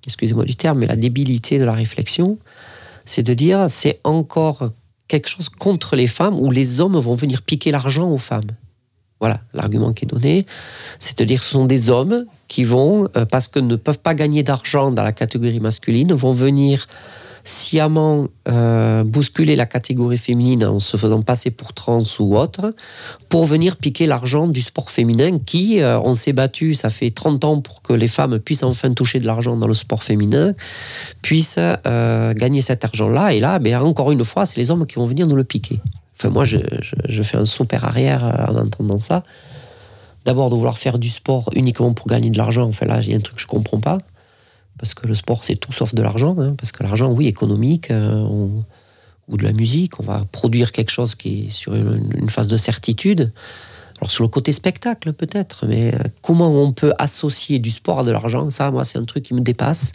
[0.05, 2.37] excusez-moi du terme, mais la débilité de la réflexion,
[3.05, 4.71] c'est de dire c'est encore
[5.07, 8.51] quelque chose contre les femmes où les hommes vont venir piquer l'argent aux femmes.
[9.23, 10.45] Voilà l'argument qui est donné.
[10.99, 14.91] C'est-à-dire ce sont des hommes qui vont, euh, parce que ne peuvent pas gagner d'argent
[14.91, 16.89] dans la catégorie masculine, vont venir
[17.45, 22.75] sciemment euh, bousculer la catégorie féminine en se faisant passer pour trans ou autre,
[23.29, 27.45] pour venir piquer l'argent du sport féminin qui, euh, on s'est battu, ça fait 30
[27.45, 30.53] ans pour que les femmes puissent enfin toucher de l'argent dans le sport féminin,
[31.21, 33.31] puissent gagner cet argent-là.
[33.31, 35.79] Et là, ben, encore une fois, c'est les hommes qui vont venir nous le piquer.
[36.17, 36.57] Enfin, moi, je,
[37.07, 39.23] je- fais un super arrière euh, en entendant ça.
[40.25, 42.67] D'abord, de vouloir faire du sport uniquement pour gagner de l'argent.
[42.67, 43.97] Enfin, là, il y a un truc que je comprends pas.
[44.79, 46.35] Parce que le sport, c'est tout sauf de l'argent.
[46.39, 46.55] hein.
[46.57, 48.21] parce que l'argent, oui, économique, euh,
[49.29, 52.47] ou de la musique, on va produire quelque chose qui est sur une, une phase
[52.47, 53.31] de certitude.
[53.99, 58.03] Alors, sur le côté spectacle, peut-être, mais euh, comment on peut associer du sport à
[58.03, 59.93] de l'argent, ça, moi, c'est un truc qui me dépasse.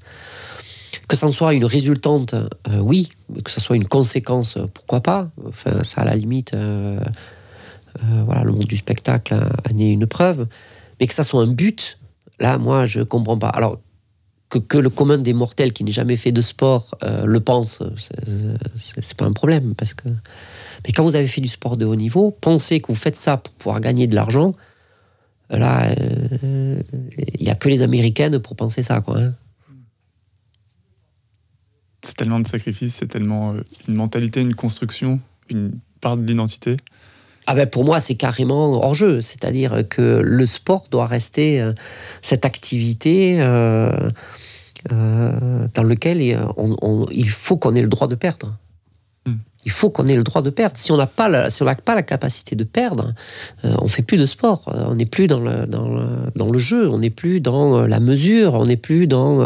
[1.08, 3.08] Que ça en soit une résultante, euh, oui,
[3.44, 5.30] que ça soit une conséquence, euh, pourquoi pas.
[5.46, 6.98] Enfin, ça, à la limite, euh,
[8.02, 10.46] euh, voilà, le monde du spectacle en est une preuve.
[11.00, 11.98] Mais que ça soit un but,
[12.38, 13.48] là, moi, je comprends pas.
[13.48, 13.78] Alors,
[14.50, 19.14] que, le commun des mortels qui n'ait jamais fait de sport euh, le pense, c'est-
[19.14, 19.74] pas un problème.
[19.74, 20.08] Parce que...
[20.86, 23.36] Mais quand vous avez fait du sport de haut niveau, pensez que vous faites ça
[23.36, 24.54] pour pouvoir gagner de l'argent,
[25.50, 25.90] là,
[26.42, 26.80] euh,
[27.38, 29.00] il n'y a que les Américaines pour penser ça.
[29.00, 29.34] Quoi, hein.
[32.02, 36.76] C'est tellement de sacrifices, c'est tellement euh, une mentalité, une construction, une part de l'identité.
[37.46, 39.20] Ah ben pour moi, c'est carrément hors jeu.
[39.20, 41.72] C'est-à-dire que le sport doit rester euh,
[42.22, 44.10] cette activité euh,
[44.92, 48.54] euh, dans laquelle il, on- on- il faut qu'on ait le droit de perdre.
[49.26, 49.36] Hmm.
[49.64, 50.76] Il faut qu'on ait le droit de perdre.
[50.76, 53.12] Si on n'a pas, la, si on n'a pas la capacité de perdre,
[53.64, 54.62] euh, on fait plus de sport.
[54.72, 56.06] On n'est plus dans le, dans, le,
[56.36, 59.42] dans le jeu, on n'est plus dans la mesure, on n'est plus dans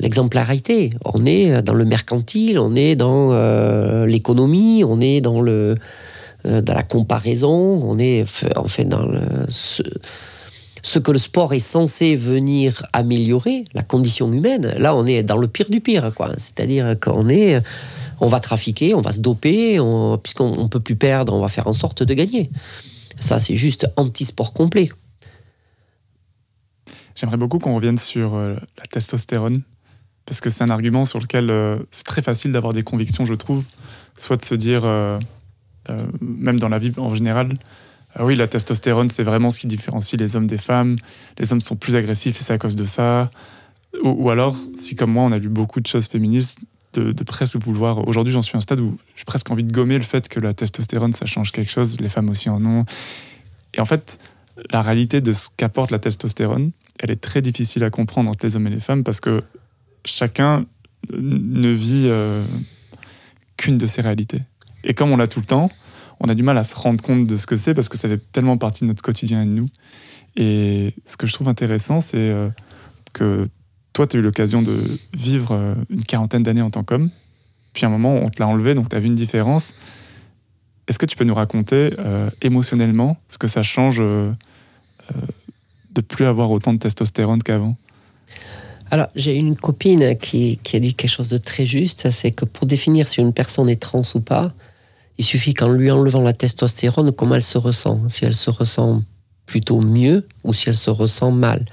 [0.00, 0.90] l'exemplarité.
[1.04, 5.76] On est dans le mercantile, on est dans euh, l'économie, on est dans le
[6.46, 9.06] euh, dans la comparaison, on est f- en fait dans
[9.48, 9.82] ce,
[10.98, 14.74] que le sport est censé venir améliorer, la condition humaine.
[14.78, 16.30] Là, on est dans le pire du pire, quoi.
[16.36, 17.60] C'est-à-dire qu'on est,
[18.20, 21.46] on va trafiquer, on va se doper, on- puisqu'on ne peut plus perdre, on va
[21.48, 22.50] faire en sorte de gagner.
[23.20, 24.88] Ça, c'est juste anti-sport complet.
[27.14, 29.62] J'aimerais beaucoup qu'on revienne sur euh, la testostérone,
[30.26, 33.34] parce que c'est un argument sur lequel euh, c'est très facile d'avoir des convictions, je
[33.34, 33.64] trouve.
[34.18, 35.18] Soit de se dire, euh,
[36.20, 37.56] même dans la vie en général,
[38.14, 40.96] ah oui, la testostérone, c'est vraiment ce qui différencie les hommes des femmes.
[41.38, 43.30] Les hommes sont plus agressifs et c'est à cause de ça.
[44.02, 46.58] Ou, alors, si comme moi, on a lu beaucoup de choses féministes,
[46.92, 48.06] de presque vouloir.
[48.06, 50.40] Aujourd'hui, j'en suis à un stade où j'ai presque envie de gommer le fait que
[50.40, 51.98] la testostérone, ça change quelque chose.
[51.98, 52.84] Les femmes aussi en ont.
[53.72, 54.18] Et en fait,
[54.70, 58.56] la réalité de ce qu'apporte la testostérone, elle est très difficile à comprendre entre les
[58.56, 59.42] hommes et les femmes parce que
[60.04, 60.64] chacun
[61.12, 62.44] ne vit euh,
[63.56, 64.40] qu'une de ces réalités.
[64.84, 65.70] Et comme on l'a tout le temps,
[66.20, 68.08] on a du mal à se rendre compte de ce que c'est parce que ça
[68.08, 69.68] fait tellement partie de notre quotidien et de nous.
[70.36, 72.48] Et ce que je trouve intéressant, c'est euh,
[73.12, 73.48] que
[73.92, 77.10] toi, tu as eu l'occasion de vivre euh, une quarantaine d'années en tant qu'homme.
[77.72, 79.74] Puis à un moment, on te l'a enlevé, donc tu as vu une différence.
[80.86, 81.90] Est-ce que tu peux nous raconter
[82.42, 84.02] émotionnellement ce que ça change
[85.94, 87.76] de plus avoir autant de testostérone qu'avant
[88.90, 92.44] Alors, j'ai une copine qui, qui a dit quelque chose de très juste, c'est que
[92.44, 94.52] pour définir si une personne est trans ou pas,
[95.18, 98.08] il suffit qu'en lui enlevant la testostérone, comment elle se ressent?
[98.08, 99.02] Si elle se ressent
[99.46, 101.64] plutôt mieux ou si elle se ressent mal?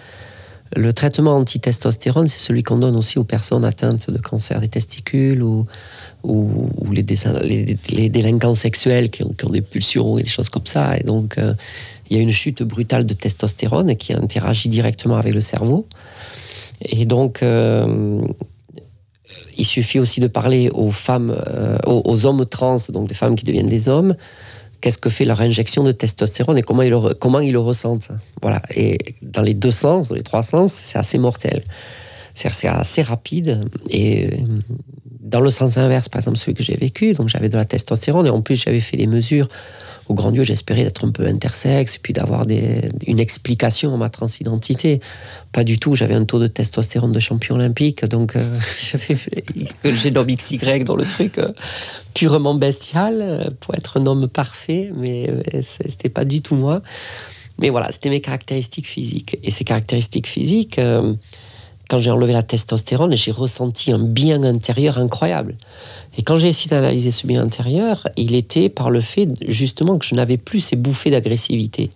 [0.75, 5.41] Le traitement anti-testostérone, c'est celui qu'on donne aussi aux personnes atteintes de cancer des testicules
[5.41, 5.65] ou,
[6.91, 10.95] les, délinquants sexuels qui ont, des pulsions et des choses comme ça.
[10.97, 11.53] Et donc, euh,
[12.09, 15.87] il y a une chute brutale de testostérone qui interagit directement avec le cerveau.
[16.81, 18.21] Et donc, euh,
[19.57, 23.45] il suffit aussi de parler aux femmes, euh, aux hommes trans, donc des femmes qui
[23.45, 24.15] deviennent des hommes,
[24.81, 28.09] qu'est-ce que fait leur injection de testostérone et comment ils le, comment ils le ressentent.
[28.41, 28.61] Voilà.
[28.75, 31.63] Et dans les deux sens, ou les trois sens, c'est assez mortel.
[32.33, 33.61] C'est c'est assez rapide.
[33.89, 34.37] Et euh,
[35.19, 38.25] dans le sens inverse, par exemple, celui que j'ai vécu, donc j'avais de la testostérone
[38.25, 39.47] et en plus j'avais fait les mesures
[40.09, 44.99] au grand Dieu, j'espérais d'être un peu intersexe puis d'avoir une explication à ma transidentité.
[45.51, 48.59] Pas du tout, j'avais un taux de testostérone de champion olympique, donc euh,
[48.91, 49.15] j'avais
[49.83, 51.51] le génome XY dans le truc euh,
[52.15, 56.81] purement bestial euh, pour être un homme parfait, mais euh, c'était pas du tout moi.
[57.59, 59.37] Mais voilà, c'était mes caractéristiques physiques.
[59.43, 60.79] Et ces caractéristiques physiques,
[61.89, 65.55] quand j'ai enlevé la testostérone, j'ai ressenti un bien intérieur incroyable.
[66.17, 70.05] Et quand j'ai essayé d'analyser ce bien intérieur, il était par le fait justement que
[70.05, 71.89] je n'avais plus ces bouffées d'agressivité.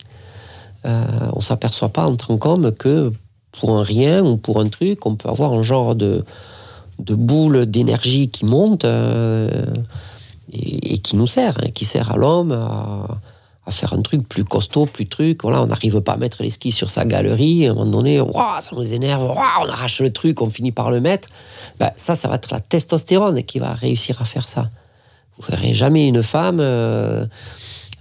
[0.86, 3.14] Euh, on ne s'aperçoit pas en tant qu'homme que
[3.52, 6.26] pour un rien ou pour un truc, on peut avoir un genre de,
[6.98, 9.66] de boule d'énergie qui monte euh,
[10.52, 12.52] et, qui nous sert, hein, qui sert à l'homme
[13.66, 15.44] à faire un truc plus costaud, plus truc.
[15.44, 17.68] Voilà, on n'arrive pas à mettre les skis sur sa galerie.
[17.68, 18.22] À un moment donné,
[18.62, 21.30] ça nous énerve, on arrache le truc, on finit par le mettre.
[21.80, 24.70] Ben, ça, ça va être la testostérone qui va réussir à faire ça.
[25.38, 27.26] Vous verrez jamais une femme euh,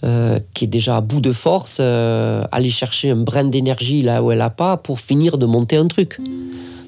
[0.05, 4.23] euh, qui est déjà à bout de force euh, aller chercher un brin d'énergie là
[4.23, 6.19] où elle n'a pas pour finir de monter un truc.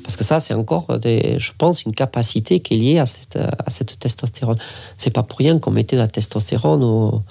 [0.02, 3.70] Parce que ça, c'est encore, je pense, une capacité qui est liée à cette, à
[3.70, 4.58] cette testostérone.
[4.98, 7.22] C'est pas pour rien qu'on mettait la testostérone aux,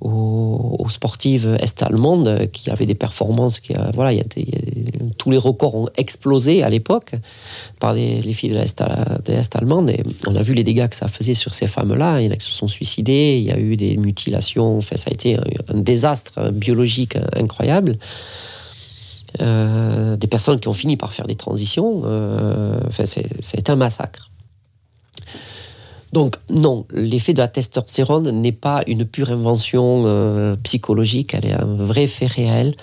[0.00, 3.58] aux, sportives est-allemandes qui avaient des performances.
[3.60, 7.12] Qui, euh, voilà, il y y a tous les records ont explosé à l'époque
[7.80, 9.92] par les filles de l'Est de l'Est allemande.
[10.26, 12.20] On a vu les dégâts que ça faisait sur ces femmes-là.
[12.20, 14.78] Il y en a qui se sont suicidées, il y a eu des mutilations.
[14.78, 15.36] Enfin, ça a été
[15.68, 17.98] un, désastre biologique incroyable.
[19.40, 22.02] Euh, des personnes qui ont fini par faire des transitions.
[22.04, 24.30] euh, enfin, ça a été un massacre.
[26.14, 31.60] Donc non, l'effet de la testostérone n'est pas une pure invention euh, psychologique, elle est
[31.60, 32.76] un vrai fait réel.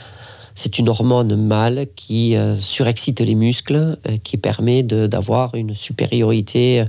[0.53, 6.84] C'est une hormone mâle qui euh, surexcite les muscles, euh, qui permet d'avoir une supériorité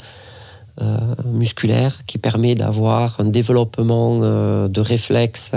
[1.26, 4.18] musculaire, qui permet d'avoir un développement
[4.68, 5.53] de réflexes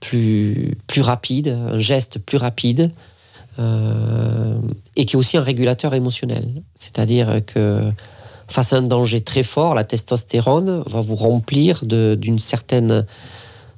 [0.00, 2.92] plus, plus rapide, un geste plus rapide,
[3.58, 6.62] et qui est aussi un régulateur émotionnel.
[6.74, 7.90] C'est-à-dire que
[8.48, 13.06] face à un danger très fort, la testostérone va vous remplir d'une certaine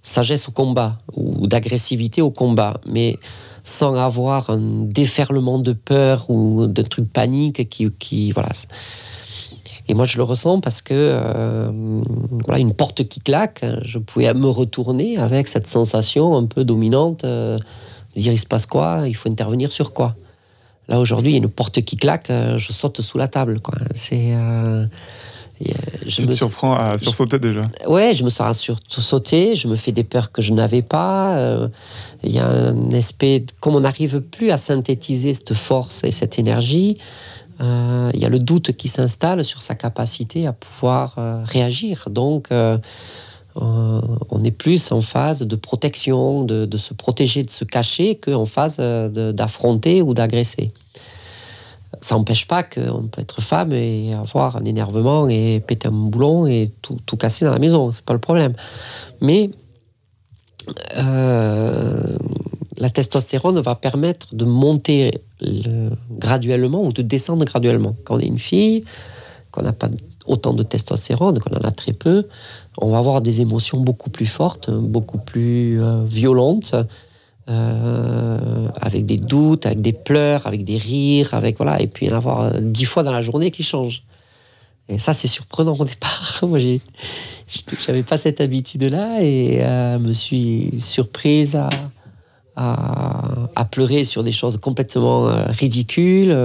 [0.03, 3.19] sagesse au combat ou d'agressivité au combat, mais
[3.65, 8.33] sans avoir un déferlement de peur ou de trucs panique qui.
[9.89, 11.71] Et moi, je le ressens parce que euh,
[12.45, 17.25] voilà, une porte qui claque, je pouvais me retourner avec cette sensation un peu dominante
[17.25, 17.59] euh,
[18.17, 20.15] dire il se passe quoi, il faut intervenir sur quoi?
[20.89, 23.61] Là aujourd'hui, il y a une porte qui claque, euh, je saute sous la table.
[23.61, 23.75] Quoi.
[23.95, 24.87] C'est, euh,
[26.07, 27.63] je Tu me te surprends à sursauter déjà.
[27.87, 31.37] Ouais, je me sens sursauter, je me fais des peurs que je n'avais pas.
[31.37, 31.69] euh,
[32.23, 36.39] Il y a un aspect, comme on n'arrive plus à synthétiser cette force et cette
[36.39, 36.97] énergie,
[37.61, 42.09] euh, il y a le doute qui s'installe sur sa capacité à pouvoir réagir.
[42.09, 42.49] Donc,
[43.61, 44.01] euh,
[44.31, 48.47] on est plus en phase de protection, de, de se protéger, de se cacher, qu'en
[48.47, 50.71] phase euh, de- d'affronter ou d'agresser.
[52.01, 56.47] Ça n'empêche pas qu'on peut être femme et avoir un énervement et péter un boulon
[56.47, 58.55] et tout, casser dans la maison, c'est pas le problème.
[59.21, 59.51] Mais
[60.97, 62.17] euh,
[62.77, 67.97] la testostérone va permettre de monter le- graduellement ou de descendre graduellement.
[68.05, 68.85] Quand on est une fille,
[69.51, 69.89] qu'on n'a pas
[70.29, 72.29] autant de testostérone, qu'on en a très peu,
[72.79, 76.75] on va avoir des émotions beaucoup plus fortes, beaucoup plus euh, violentes,
[77.49, 82.17] euh, avec des doutes, avec des pleurs, avec des rires, avec voilà, et puis en
[82.17, 84.03] avoir euh, dix fois dans la journée qui changent.
[84.91, 86.41] Et ça, c'est surprenant au départ.
[86.47, 86.83] Moi, j'ai,
[87.87, 91.71] j'avais pas cette habitude-là et euh, me suis surprise à,
[92.57, 96.37] à, pleurer sur des choses complètement ridicules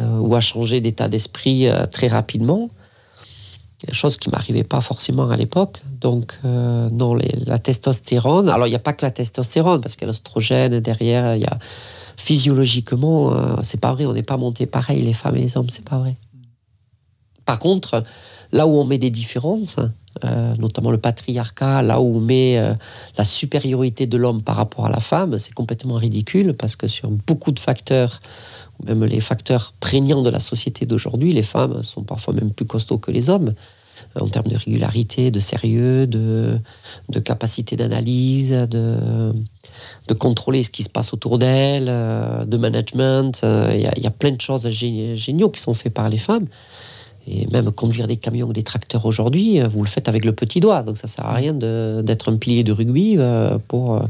[0.00, 2.70] ou à changer d'état d'esprit euh, très rapidement.
[3.92, 5.80] Chose qui m'arrivait pas forcément à l'époque.
[6.00, 8.50] Donc, euh, non, la testostérone.
[8.50, 11.34] Alors, il n'y a pas que la testostérone, parce qu'il y a l'ostrogène derrière.
[11.36, 11.58] Il y a
[12.18, 14.04] physiologiquement, euh, c'est pas vrai.
[14.04, 16.16] On n'est pas monté pareil, les femmes et les hommes, c'est pas vrai.
[17.46, 18.02] Par contre,
[18.52, 19.76] là où on met des différences,
[20.24, 22.74] euh, notamment le patriarcat, là où on met euh,
[23.16, 27.10] la supériorité de l'homme par rapport à la femme, c'est complètement ridicule parce que sur
[27.10, 28.20] beaucoup de facteurs,
[28.84, 32.98] même les facteurs prégnants de la société d'aujourd'hui, les femmes sont parfois même plus costauds
[32.98, 33.54] que les hommes
[34.16, 36.58] euh, en termes de régularité, de sérieux, de,
[37.08, 39.32] de capacité d'analyse, de,
[40.08, 43.40] de contrôler ce qui se passe autour d'elles, de management.
[43.44, 46.18] Il y, a- y a plein de choses gé- géniaux qui sont faits par les
[46.18, 46.46] femmes.
[47.26, 50.32] Et même conduire des camions ou des tracteurs aujourd'hui, euh, vous le faites avec le
[50.32, 50.82] petit doigt.
[50.82, 54.00] Donc ça sert à rien d'être un pilier de rugby euh, pour, euh,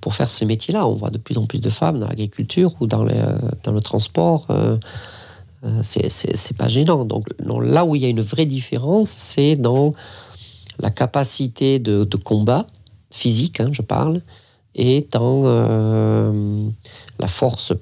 [0.00, 0.86] pour faire ce métier-là.
[0.86, 4.48] On voit de plus en plus de femmes dans l'agriculture ou dans le, transport.
[5.82, 7.04] c'est- pas gênant.
[7.04, 9.94] Donc là où il y a une vraie différence, c'est dans
[10.80, 12.66] la capacité de, combat
[13.10, 14.20] physique, hein, je parle,
[14.74, 15.42] et dans
[17.18, 17.72] la force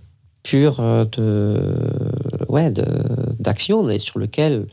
[0.42, 0.76] pure
[1.12, 1.74] de
[2.50, 2.84] ouais de-
[3.38, 4.66] d'action et sur lequel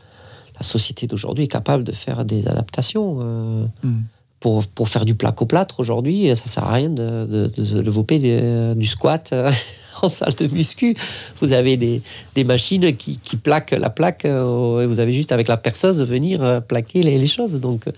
[0.56, 3.18] la société d'aujourd'hui est capable de faire des adaptations.
[3.20, 4.00] euh, Mm.
[4.40, 7.82] pour, pour faire du plaque au plâtre aujourd'hui, ça sert à rien de, de, de
[7.82, 9.50] développer des- du squat euh,
[10.02, 10.96] en salle de muscu.
[11.40, 12.02] Vous avez des,
[12.36, 16.00] des machines qui, qui plaquent la plaque euh, et vous avez juste avec la perceuse
[16.02, 17.54] venir euh, plaquer les, les choses.
[17.60, 17.92] Donc euh,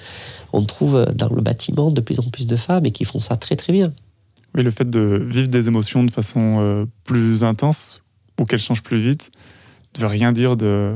[0.55, 3.37] on trouve dans le bâtiment de plus en plus de femmes et qui font ça
[3.37, 3.93] très très bien.
[4.55, 8.01] Oui, le fait de vivre des émotions de façon euh, plus intense
[8.41, 9.31] ou qu'elles changent plus vite
[9.97, 10.95] ne veut rien dire de,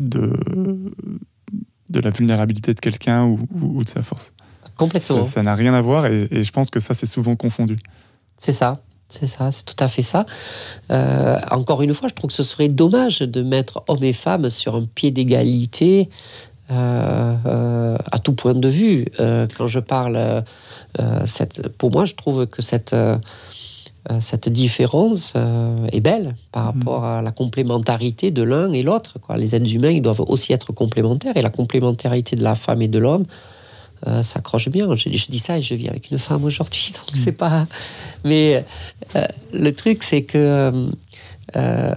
[0.00, 0.32] de,
[1.90, 4.32] de la vulnérabilité de quelqu'un ou, ou- ou de sa force.
[4.76, 5.24] Complètement.
[5.24, 7.76] Ça n'a rien à voir et, et je pense que ça, c'est souvent confondu.
[8.38, 8.80] C'est ça.
[9.08, 10.24] C'est ça, c'est tout à fait ça.
[10.90, 14.48] Euh, encore une fois, je trouve que ce serait dommage de mettre hommes et femmes
[14.50, 16.08] sur un pied d'égalité
[16.70, 19.04] euh, euh, à tout point de vue.
[19.20, 20.42] Euh, quand je parle,
[21.26, 22.96] cette, pour moi, je trouve que cette,
[24.20, 29.18] cette différence euh, est belle par rapport à la complémentarité de l'un et l'autre.
[29.36, 32.88] Les êtres humains, ils doivent aussi être complémentaires et la complémentarité de la femme et
[32.88, 33.24] de l'homme
[34.06, 34.94] euh, s'accroche bien.
[34.94, 37.66] Je, je dis ça et je vis avec une femme aujourd'hui, donc c'est pas.
[38.24, 38.64] Mais
[39.16, 40.86] euh, le truc, c'est que euh,
[41.56, 41.94] euh,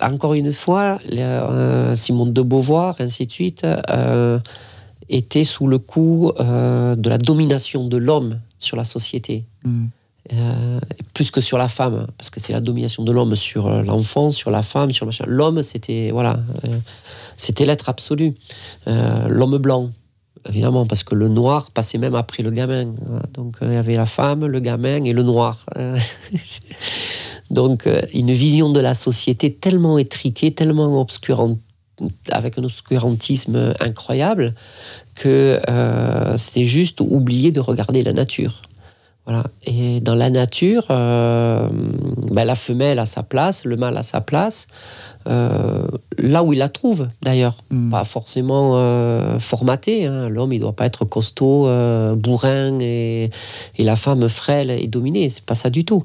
[0.00, 4.38] encore une fois, euh, Simone de Beauvoir, ainsi de suite, euh,
[5.08, 9.44] était sous le coup euh, de la domination de l'homme sur la société.
[9.64, 9.86] Mm.
[10.34, 10.78] Euh,
[11.14, 14.30] plus que sur la femme, parce que c'est la domination de l'homme sur euh, l'enfant,
[14.30, 15.24] sur la femme, sur le machin.
[15.26, 16.76] L'homme, c'était voilà, euh,
[17.36, 18.34] c'était l'être absolu.
[18.86, 19.90] L'homme blanc,
[20.48, 22.92] évidemment, parce que le noir passait même après le gamin.
[23.06, 23.24] Voilà.
[23.32, 25.64] Donc il y avait la femme, le gamin et le noir.
[25.78, 25.96] Euh,
[27.50, 31.58] Donc une vision de la société tellement étriquée, tellement obscurante,
[32.30, 34.54] avec un obscurantisme incroyable,
[35.14, 35.58] que
[36.36, 38.60] c'est juste oublier de regarder la nature.
[39.28, 39.44] Voilà.
[39.62, 41.68] Et dans la nature, euh,
[42.32, 44.68] ben, la femelle a sa place, le mâle a sa place,
[45.28, 47.58] euh, là où il la trouve d'ailleurs.
[47.70, 47.90] Mm.
[47.90, 50.06] Pas forcément euh, formaté.
[50.06, 50.30] hein.
[50.30, 53.28] L'homme, il doit pas être costaud, euh, bourrin, et,
[53.76, 55.28] et la femme frêle et dominée.
[55.28, 56.02] C'est pas ça du tout.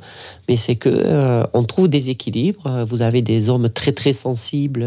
[0.50, 2.84] Mais c'est que on trouve des équilibres.
[2.86, 4.86] Vous avez des hommes très très sensibles.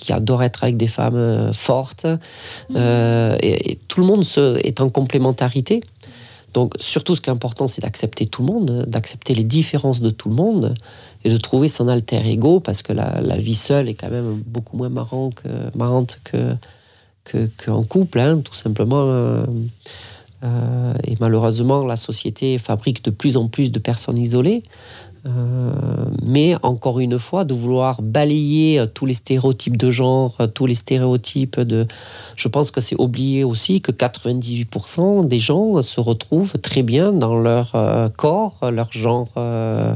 [0.00, 2.06] qui adore être avec des femmes fortes.
[2.74, 5.82] Euh, et, et tout le monde se, est en complémentarité.
[6.54, 10.10] Donc, surtout, ce qui est important, c'est d'accepter tout le monde, d'accepter les différences de
[10.10, 10.74] tout le monde
[11.24, 14.76] et de trouver son alter ego parce que la, vie seule est quand même beaucoup
[14.76, 16.54] moins marrant que, marrante que,
[17.24, 19.04] que, qu'en couple, hein, tout simplement.
[19.06, 19.44] euh,
[20.42, 24.62] euh, et malheureusement, la société fabrique de plus en plus de personnes isolées.
[25.26, 25.72] Euh,
[26.24, 30.66] mais encore une fois, de vouloir balayer euh, tous les stéréotypes de genre, euh, tous
[30.66, 31.86] les stéréotypes de...
[32.36, 37.38] Je pense que c'est oublier aussi que 98% des gens se retrouvent très bien dans
[37.38, 39.94] leur euh, corps, leur genre, euh,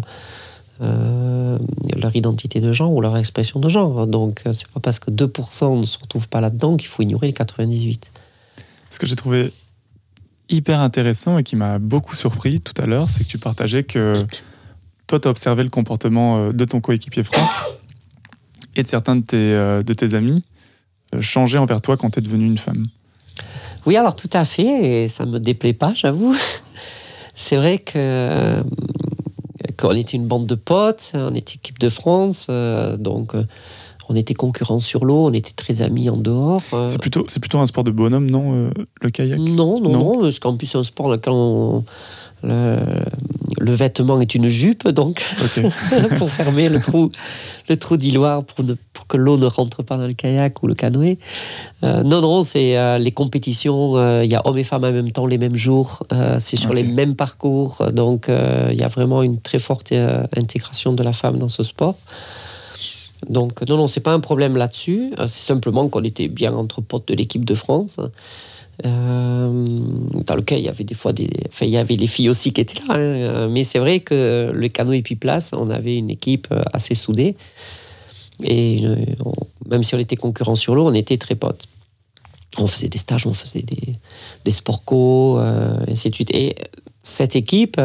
[0.83, 1.59] euh,
[1.97, 4.07] leur identité de genre ou leur expression de genre.
[4.07, 7.33] Donc, c'est pas parce que 2% ne se retrouvent pas là-dedans qu'il faut ignorer les
[7.33, 8.13] 98.
[8.91, 9.53] Ce que j'ai trouvé
[10.51, 14.27] hyper intéressant et qui m'a beaucoup surpris tout à l'heure, c'est que tu partageais que
[15.07, 17.49] toi, tu as observé le comportement euh, de ton coéquipier Franck
[18.77, 20.43] et de certains de tes, euh, de tes amis
[21.15, 22.87] euh, changer envers toi quand tu es devenue une femme?
[23.87, 26.35] Oui, alors tout à fait, et ça me déplaît pas, j'avoue.
[27.35, 28.63] C'est vrai que
[29.77, 33.45] qu'on était une bande de potes, on était équipe de France, euh, donc euh,
[34.09, 36.63] on était concurrents sur l'eau, on était très amis en dehors.
[36.73, 36.87] euh.
[36.89, 38.71] C'est plutôt, c'est plutôt un sport de bonhomme, non,
[39.03, 39.39] le kayak?
[39.39, 40.15] Non, non, Non?
[40.17, 41.85] non, parce qu'en plus c'est un sport là, quand on-
[42.45, 42.77] le,
[43.65, 45.23] le vêtement est une jupe, donc
[46.19, 47.11] pour fermer le trou,
[47.69, 50.67] le trou d'Iloire pour, ne- pour que l'eau ne rentre pas dans le kayak ou
[50.67, 51.19] le canoë.
[51.83, 53.97] Euh, non, non, c'est euh, les compétitions.
[53.97, 56.05] euh, Il y a hommes et femmes en même temps les mêmes jours.
[56.39, 57.83] c'est sur les mêmes parcours.
[57.93, 59.93] Donc il y a vraiment une très forte
[60.37, 61.97] intégration de la femme dans ce sport.
[63.29, 65.13] Donc non, non, c'est pas un problème là-dessus.
[65.29, 67.97] C'est simplement qu'on était bien entre potes de l'équipe de France.
[68.85, 69.49] Euh,
[70.27, 72.53] dans lequel il y avait des fois des, enfin il y avait les filles aussi
[72.53, 76.11] qui étaient là, hein, euh, mais c'est vrai que le canoë Epiplace, on avait une
[76.11, 77.37] équipe euh, assez soudée
[78.43, 78.83] et
[79.67, 81.69] même si on était concurrents sur l'eau, on était très potes.
[82.59, 83.95] On faisait des stages, on faisait des,
[84.45, 86.35] des sports co, euh, ainsi de suite.
[86.35, 86.57] Et
[87.03, 87.81] cette équipe,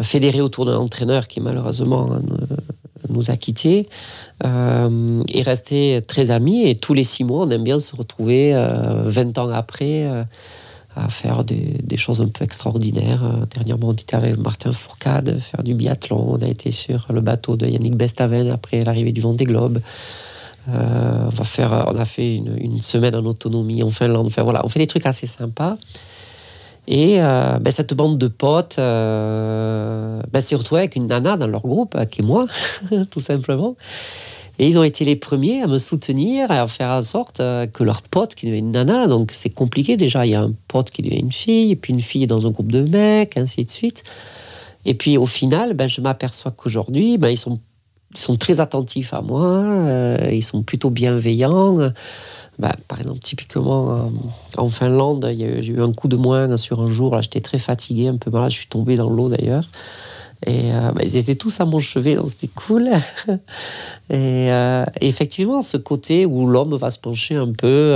[0.00, 2.08] fédérée autour d'un entraîneur qui malheureusement
[3.10, 3.88] nous a quittés,
[4.44, 6.68] euh, est très amis.
[6.68, 10.24] Et tous les six mois, on aime bien se retrouver euh, 20 ans après euh,
[10.96, 13.22] à faire des, choses un peu extraordinaires.
[13.24, 16.24] Euh, Dernièrement, on était avec Martin Fourcade, faire du biathlon.
[16.28, 19.80] On a été sur le bateau de Yannick Bestaven après l'arrivée du Vendée Globe.
[20.68, 24.26] Euh, on, va faire, on a fait une, une semaine en autonomie en Finlande.
[24.26, 25.76] Enfin, voilà, on fait des trucs assez sympas.
[26.92, 31.46] Et euh, ben, cette bande de potes euh, ben, s'est retrouvée avec une nana dans
[31.46, 32.46] leur groupe, euh, qui est moi,
[33.10, 33.76] tout simplement.
[34.58, 37.84] Et ils ont été les premiers à me soutenir à faire en sorte euh, que
[37.84, 40.90] leur pote, qui devait une nana, donc c'est compliqué déjà, il y a un pote
[40.90, 44.02] qui devait une fille, puis une fille dans un groupe de mecs, ainsi de suite.
[44.84, 47.60] Et puis au final, ben, je m'aperçois qu'aujourd'hui, ben, ils, sont,
[48.12, 51.92] ils sont très attentifs à moi, euh, ils sont plutôt bienveillants.
[52.58, 54.02] Ben, par exemple, typiquement, euh,
[54.58, 58.08] en Finlande, j'ai eu un coup de moins sur un jour, là j'étais très fatigué,
[58.08, 59.64] un peu malade, je suis tombé dans l'eau d'ailleurs.
[60.46, 62.90] Et euh, ben, ils étaient tous à mon chevet, donc c'était cool.
[64.10, 64.48] et,
[65.00, 67.94] effectivement, ce côté où l'homme va se pencher un peu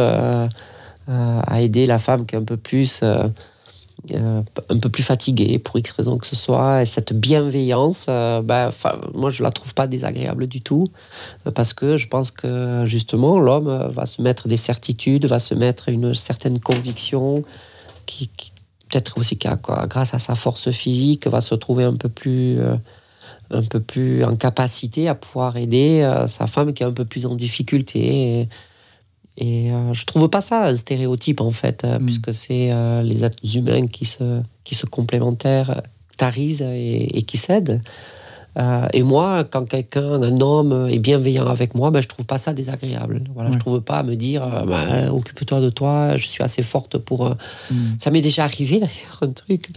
[1.09, 3.03] à aider la femme qui est un peu plus,
[4.13, 8.43] euh, un peu plus fatiguée pour X raison que ce soit, et cette bienveillance, euh,
[8.43, 8.71] ben,
[9.15, 10.89] moi je la trouve pas désagréable du tout,
[11.47, 15.55] euh, parce que je pense que justement l'homme va se mettre des certitudes, va se
[15.55, 17.45] mettre une certaine conviction
[18.05, 18.31] qui,
[18.91, 19.39] peut-être aussi
[19.89, 22.59] grâce à sa force physique, va se trouver un peu plus,
[23.51, 27.25] un peu plus en capacité à pouvoir aider sa femme qui est un peu plus
[27.25, 28.49] en difficulté.
[29.37, 32.05] Et, euh, je trouve pas ça un stéréotype en fait, euh, Mm.
[32.07, 35.83] puisque c'est euh, les êtres humains qui se, qui se complémentaires,
[36.17, 37.83] tarisent et, et qui s'aident.
[38.57, 42.39] Euh, et moi, quand quelqu'un, un homme, est bienveillant avec moi, ben, je trouve pas
[42.39, 43.25] ça désagréable.
[43.35, 43.55] Voilà, Ouais.
[43.55, 46.99] Je trouve pas à me dire, euh, Ben, occupe-toi de toi, je suis assez forte
[46.99, 47.27] pour.
[47.27, 47.35] euh,
[47.73, 47.75] Mm.
[47.99, 49.71] ça m'est déjà arrivé d'ailleurs, un truc.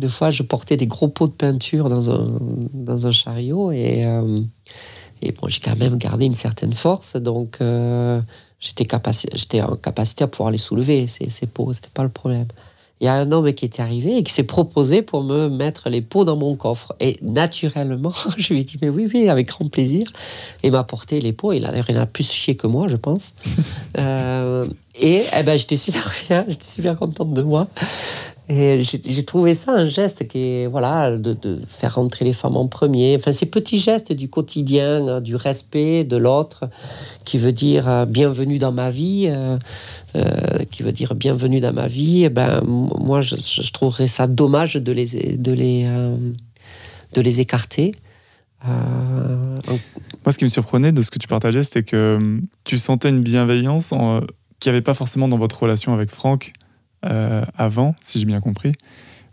[0.00, 2.26] Une fois, je portais des gros pots de peinture dans un,
[2.72, 4.40] dans un chariot et, euh,
[5.22, 8.20] et bon, j'ai quand même gardé une certaine force, donc euh,
[8.64, 12.08] j'étais, capaci- j'étais en capacité à pouvoir les soulever, ces, ces pots, c'était pas le
[12.08, 12.46] problème.
[13.00, 15.90] Il y a un homme qui était arrivé et qui s'est proposé pour me mettre
[15.90, 16.94] les pots dans mon coffre.
[17.00, 20.10] Et naturellement, je lui ai dit, mais oui, oui, avec grand plaisir.
[20.62, 21.52] Et il m'a apporté les pots.
[21.52, 23.34] Il a, il a plus chié que moi, je pense.
[23.98, 24.66] Euh,
[24.96, 27.68] et eh ben, j'étais super fière, j'étais super contente de moi.
[28.46, 32.68] Et j'ai trouvé ça un geste qui est, voilà, de, faire rentrer les femmes en
[32.68, 33.16] premier.
[33.18, 36.68] Enfin, ces petits gestes du quotidien, euh, du respect de l'autre,
[37.24, 39.56] qui veut dire euh, bienvenue dans ma vie, euh,
[40.70, 44.92] qui veut dire bienvenue dans ma vie, eh ben, moi, je, trouverais ça dommage de
[44.92, 45.88] les, de les,
[47.14, 47.94] de les écarter.
[48.66, 53.08] Moi, ce qui me surprenait de ce que tu partageais, c'était que hum, tu sentais
[53.08, 54.20] une bienveillance en,
[54.64, 56.52] qu'il n'y avait pas forcément dans votre relation avec Franck
[57.04, 58.72] euh, avant, si j'ai bien compris.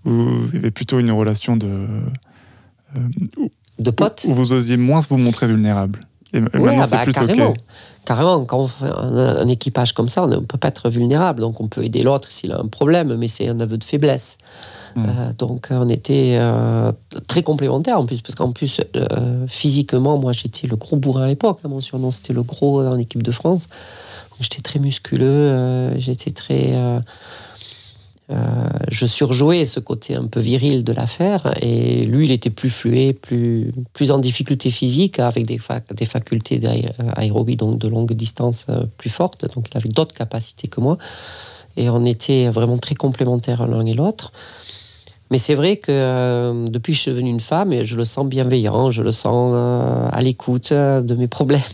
[0.06, 1.68] Y avait plutôt une relation de.
[2.98, 3.00] euh,
[3.80, 6.02] De potes où vous osiez moins vous montrer vulnérable.
[6.34, 7.50] Et Oui, maintenant, ah c'est bah, plus carrément.
[7.50, 7.58] OK.
[8.06, 11.42] Carrément, quand on fait un, un équipage comme ça, on ne peut pas être vulnérable.
[11.42, 14.38] Donc, on peut aider l'autre s'il a un problème, mais c'est un aveu de faiblesse.
[14.96, 15.06] Mm.
[15.08, 16.92] Euh, donc, on était euh,
[17.28, 21.28] très complémentaires en plus, parce qu'en plus, euh, physiquement, moi, j'étais le gros bourrin à
[21.28, 21.60] l'époque.
[21.64, 21.68] hein.
[21.70, 23.68] Mon surnom, c'était le gros en équipe de France.
[24.42, 26.74] J'étais très musculeux, euh, j'étais très.
[26.76, 27.00] euh,
[28.32, 32.70] euh, je surjouais ce côté un peu viril de l'affaire et lui il était plus
[32.70, 35.60] fluet, plus, plus en difficulté physique avec des,
[35.94, 38.68] des facultés d'aé- aérobie donc de longue distance
[38.98, 40.98] plus fortes donc il avait d'autres capacités que moi
[41.76, 44.32] et on était vraiment très complémentaires l'un et l'autre
[45.30, 48.92] mais c'est vrai que depuis que je suis devenue une femme je le sens bienveillant
[48.92, 49.54] je le sens
[50.14, 51.60] à l'écoute de mes problèmes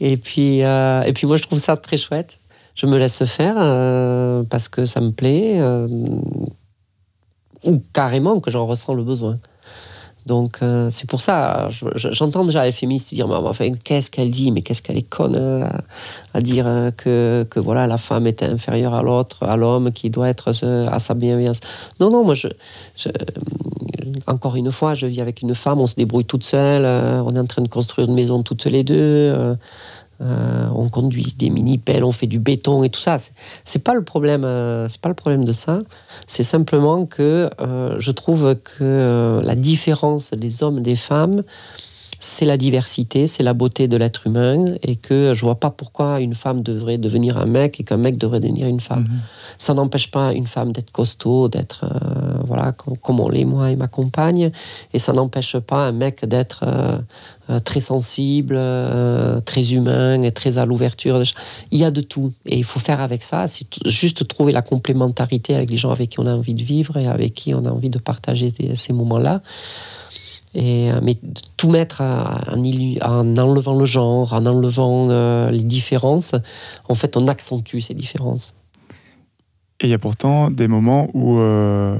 [0.00, 2.38] et puis euh, et puis moi je trouve ça très chouette
[2.74, 5.86] je me laisse faire euh, parce que ça me plaît, euh,
[7.64, 9.38] ou carrément que j'en ressens le besoin.
[10.26, 10.58] Donc
[10.90, 14.50] c'est pour ça, je- je- j'entends déjà les féministes dire, mais enfin, qu'est-ce qu'elle dit,
[14.50, 15.36] mais qu'est-ce qu'elle est conne
[16.32, 16.64] à, dire
[16.96, 20.98] que, que voilà, la femme est inférieure à l'autre, à l'homme qui doit être à
[20.98, 21.60] sa bienveillance.
[22.00, 22.48] Non, non, moi, je-
[24.26, 27.30] encore une fois, je vis avec une femme, on se débrouille toute seule, euh, on
[27.34, 28.94] est en train de construire une maison toutes les deux.
[28.96, 29.54] euh,
[30.20, 33.16] euh, on conduit des mini pelles, on fait du béton et tout ça.
[33.64, 34.42] C'est- pas le problème.
[34.88, 35.80] c'est pas le problème de ça.
[36.28, 37.50] C'est simplement que
[37.98, 41.42] je trouve que la différence des hommes et des femmes,
[42.26, 46.20] c'est la diversité, c'est la beauté de l'être humain, et que je vois pas pourquoi
[46.20, 49.02] une femme devrait devenir un mec et qu'un mec devrait devenir une femme.
[49.10, 49.18] Mhm.
[49.58, 53.70] Ça n'empêche pas une femme d'être costaud, d'être euh, voilà com- comme on l'est moi
[53.70, 54.50] et ma compagne,
[54.94, 56.98] et ça n'empêche pas un mec d'être euh,
[57.50, 61.20] euh, très sensible, euh, très humain et très à l'ouverture.
[61.72, 63.48] Il y a de tout, et il faut faire avec ça.
[63.48, 66.96] C'est juste trouver la complémentarité avec les gens avec qui on a envie de vivre
[66.96, 69.42] et avec qui on a envie de partager des- ces moments-là.
[70.54, 71.16] Et, euh, mais
[71.56, 76.34] tout mettre en, enlevant le genre, en enlevant euh, les différences,
[76.88, 78.54] en fait, on accentue ces différences.
[79.80, 81.98] Et il y a pourtant des moments où euh,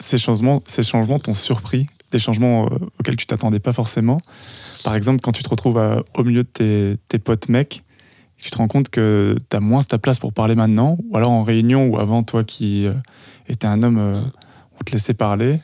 [0.00, 2.68] ces, changements, ces changements t'ont surpris, des changements
[2.98, 4.20] auxquels tu t'attendais pas forcément.
[4.84, 5.80] Par exemple, quand tu te retrouves
[6.14, 7.82] au milieu de tes, tes potes mecs,
[8.40, 11.30] tu te rends compte que tu as moins ta place pour parler maintenant, ou alors
[11.30, 12.94] en réunion ou avant, toi qui euh,
[13.48, 14.30] étais un homme,
[14.78, 15.60] on te laissait parler.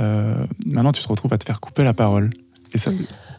[0.00, 2.30] Euh, maintenant, tu te retrouves à te faire couper la parole.
[2.74, 2.90] Et ça,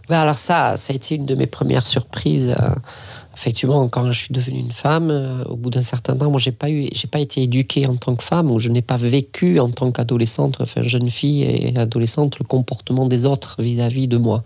[0.09, 2.53] Ouais, alors ça, ça a été une de mes premières surprises.
[2.59, 2.75] euh,
[3.35, 6.51] effectivement, quand je suis devenue une femme, euh, au bout d'un certain temps, moi, j'ai
[6.51, 9.59] pas eu, j'ai pas été éduquée en tant que femme, ou je n'ai pas vécu
[9.59, 14.43] en tant qu'adolescente, enfin jeune fille et adolescente, le comportement des autres vis-à-vis de moi.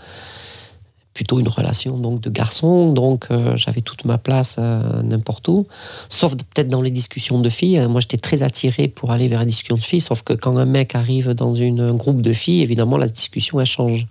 [1.17, 5.65] Plutôt une relation donc de garçon, donc euh, j'avais toute ma place euh, n'importe où,
[6.09, 7.87] sauf peut-être dans les discussions de filles.
[7.89, 10.65] Moi, j'étais très attirée pour aller vers les discussions de filles, sauf que quand un
[10.65, 14.05] mec arrive dans une, un groupe de filles, évidemment, la discussion elle change.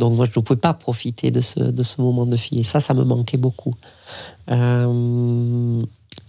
[0.00, 2.58] Donc moi, je ne pouvais pas profiter de ce, de ce moment de fille.
[2.58, 3.76] Et ça, ça me manquait beaucoup.
[4.50, 5.82] Euh,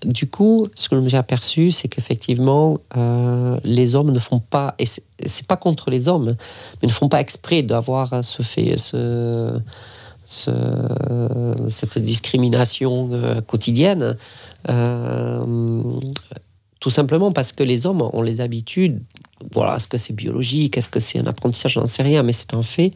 [0.06, 2.78] du coup, ce que je me suis aperçu, c'est qu'effectivement,
[3.64, 6.36] les hommes ne font pas, et c'est pas contre les hommes,
[6.80, 9.60] mais ne font pas exprès d'avoir ce fait, ce,
[10.26, 14.18] ce- cette discrimination euh, quotidienne.
[14.70, 15.84] Euh,
[16.80, 19.02] tout simplement parce que les hommes ont les habitudes,
[19.54, 22.54] voilà, est-ce que c'est biologique, est-ce que c'est un apprentissage, j'en sais rien, mais c'est
[22.54, 22.92] un fait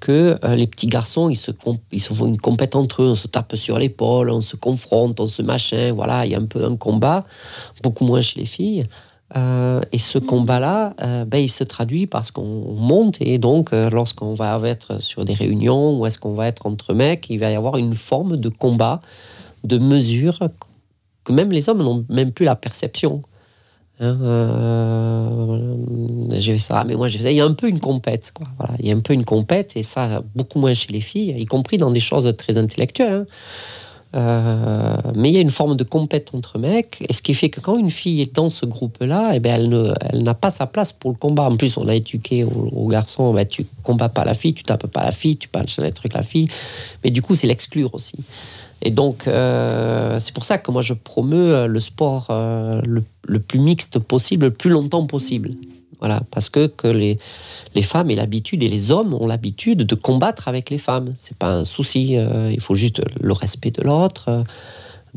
[0.00, 1.50] que euh, les petits garçons, ils se,
[1.92, 5.18] ils se font une compète entre eux, on se tape sur l'épaule, on se confronte,
[5.20, 7.24] on se machin, voilà, il y a un peu un combat,
[7.82, 8.86] beaucoup moins chez les filles.
[9.34, 13.90] Euh, et ce combat-là, euh, ben, il se traduit parce qu'on monte et donc euh,
[13.90, 17.50] lorsqu'on va être sur des réunions ou est-ce qu'on va être entre mecs, il va
[17.50, 19.00] y avoir une forme de combat,
[19.64, 20.38] de mesure
[21.24, 23.22] que même les hommes n'ont même plus la perception.
[23.98, 24.14] Hein,
[26.36, 27.30] j'ai fait ça, mais moi j'ai fait ça.
[27.32, 28.46] Il y a un peu une compète, quoi.
[28.58, 31.34] Voilà, il y a un peu une compète et ça beaucoup moins chez les filles,
[31.36, 33.12] y compris dans des choses très intellectuelles.
[33.12, 33.26] hein.
[34.16, 37.50] Euh, mais il y a une forme de compète entre mecs, et ce qui fait
[37.50, 40.50] que quand une fille est dans ce groupe-là, eh ben elle, ne, elle n'a pas
[40.50, 41.44] sa place pour le combat.
[41.44, 44.86] En plus, on a éduqué aux, garçons, ben, tu combats pas la fille, tu tapes
[44.86, 46.48] pas la fille, tu sur les trucs la fille.
[47.04, 48.16] Mais du coup, c'est l'exclure aussi.
[48.82, 53.40] Et donc, euh, c'est pour ça que moi, je promeus euh, le sport le, le
[53.40, 55.50] plus mixte possible, le plus longtemps possible.
[56.00, 57.18] Voilà, parce que, que les,
[57.74, 61.14] les femmes aient l'habitude, et les hommes ont l'habitude de combattre avec les femmes.
[61.18, 64.42] C'est pas un souci, euh, il faut juste le respect de l'autre, euh,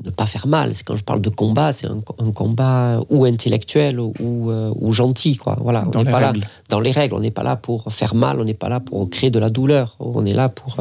[0.05, 0.73] ne pas faire mal.
[0.73, 4.93] C'est quand je parle de combat, c'est un, un combat ou intellectuel ou, euh, ou
[4.93, 5.57] gentil, quoi.
[5.61, 6.33] Voilà, on n'est pas là
[6.69, 7.15] dans les règles.
[7.15, 9.49] On n'est pas là pour faire mal, on n'est pas là pour créer de la
[9.49, 9.97] douleur.
[9.99, 10.77] On est là pour,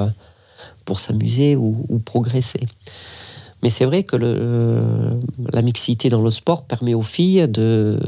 [0.85, 2.61] pour s'amuser ou, ou progresser.
[3.65, 5.19] Mais c'est vrai que le,
[5.53, 7.99] la mixité dans le sport permet aux filles de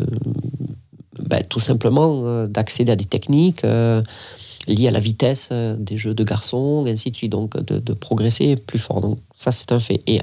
[1.31, 4.03] ben, tout simplement euh, d'accéder à des techniques euh,
[4.67, 7.79] liées à la vitesse euh, des jeux de garçons, et ainsi de suite, donc de,
[7.79, 9.01] de progresser plus fort.
[9.01, 10.03] Donc ça, c'est un fait.
[10.09, 10.21] Et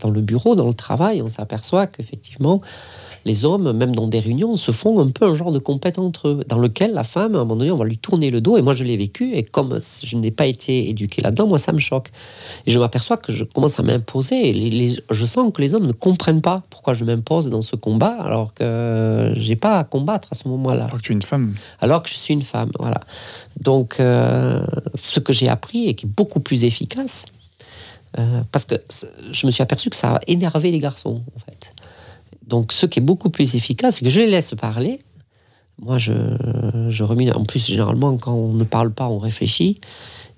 [0.00, 2.60] dans le bureau, dans le travail, on s'aperçoit qu'effectivement,
[3.24, 6.28] les hommes, même dans des réunions, se font un peu un genre de compète entre
[6.28, 8.56] eux, dans lequel la femme, à un moment donné, on va lui tourner le dos.
[8.56, 11.72] Et moi, je l'ai vécu, et comme je n'ai pas été éduqué là-dedans, moi, ça
[11.72, 12.08] me choque.
[12.66, 14.48] Et je m'aperçois que je commence à m'imposer.
[14.48, 17.62] et les- les- je sens que les hommes ne comprennent pas pourquoi je m'impose dans
[17.62, 21.14] ce combat, alors que j'ai pas à combattre à ce moment-là Alors que tu es
[21.14, 21.54] une femme.
[21.80, 22.70] alors que je suis une femme.
[22.78, 23.00] Voilà.
[23.60, 24.64] Donc, euh,
[24.94, 27.26] ce que j'ai appris et qui est beaucoup plus efficace,
[28.18, 28.74] euh, parce que
[29.30, 31.74] je me suis aperçu que ça a énervé les garçons, en fait.
[32.46, 35.00] Donc, ce qui est beaucoup plus efficace, c'est que je les laisse parler.
[35.80, 36.12] Moi, je,
[36.88, 37.04] je.
[37.04, 39.80] En plus, généralement, quand on ne parle pas, on réfléchit.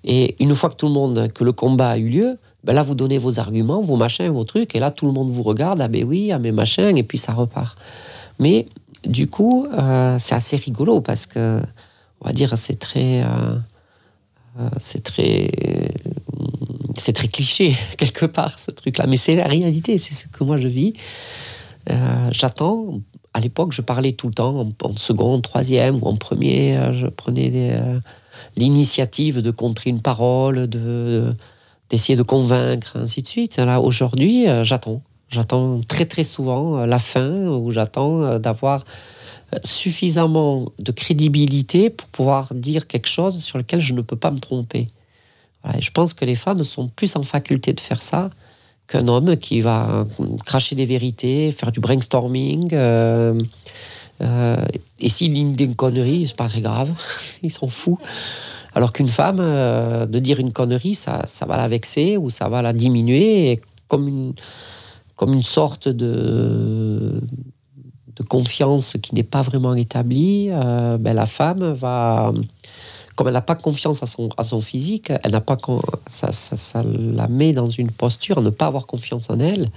[0.04, 2.82] Et une fois que tout le monde, que le combat a eu lieu, ben là,
[2.82, 5.80] vous donnez vos arguments, vos machins, vos trucs, et là, tout le monde vous regarde,
[5.80, 7.78] ah ben oui, ah mais machin, et puis ça repart.
[8.38, 8.66] Mais
[9.06, 11.60] du coup, euh, c'est assez rigolo parce que,
[12.20, 13.26] on va dire, c'est très, euh,
[14.58, 15.50] euh, c'est très,
[16.96, 19.06] c'est très cliché quelque part ce truc-là.
[19.06, 20.94] Mais c'est la réalité, c'est ce que moi je vis.
[21.90, 23.00] Euh, J'attends.
[23.32, 26.76] À l'époque, je parlais tout le temps en, en seconde, troisième ou en premier.
[26.76, 27.98] euh, Je prenais euh,
[28.56, 31.34] l'initiative de contrer une parole, de
[31.90, 33.56] d'essayer de convaincre, ainsi de suite.
[33.58, 35.02] Là, aujourd'hui, j'attends.
[35.28, 38.84] J'attends très très souvent la fin, ou j'attends d'avoir
[39.64, 44.38] suffisamment de crédibilité pour pouvoir dire quelque chose sur lequel je ne peux pas me
[44.38, 44.88] tromper.
[45.78, 48.30] Je pense que les femmes sont plus en faculté de faire ça
[48.86, 49.88] qu'un homme qui va
[50.20, 52.70] euh, cracher des vérités, faire du brainstorming.
[52.72, 53.40] euh,
[54.20, 54.64] euh,
[55.00, 56.92] et s'il ligne des conneries, c'est pas très grave,
[57.42, 57.98] ils s'en foutent.
[58.74, 62.48] Alors qu'une femme, euh, de dire une connerie, ça, ça va la vexer ou ça
[62.48, 64.34] va la diminuer, comme une,
[65.16, 67.20] comme une sorte de,
[68.28, 72.32] confiance qui n'est pas vraiment établie, ben, la femme va,
[73.16, 75.56] comme elle n'a pas confiance à son, à son physique, elle n'a pas
[76.06, 79.70] ça, ça, ça la met dans une posture à ne pas avoir confiance en elle.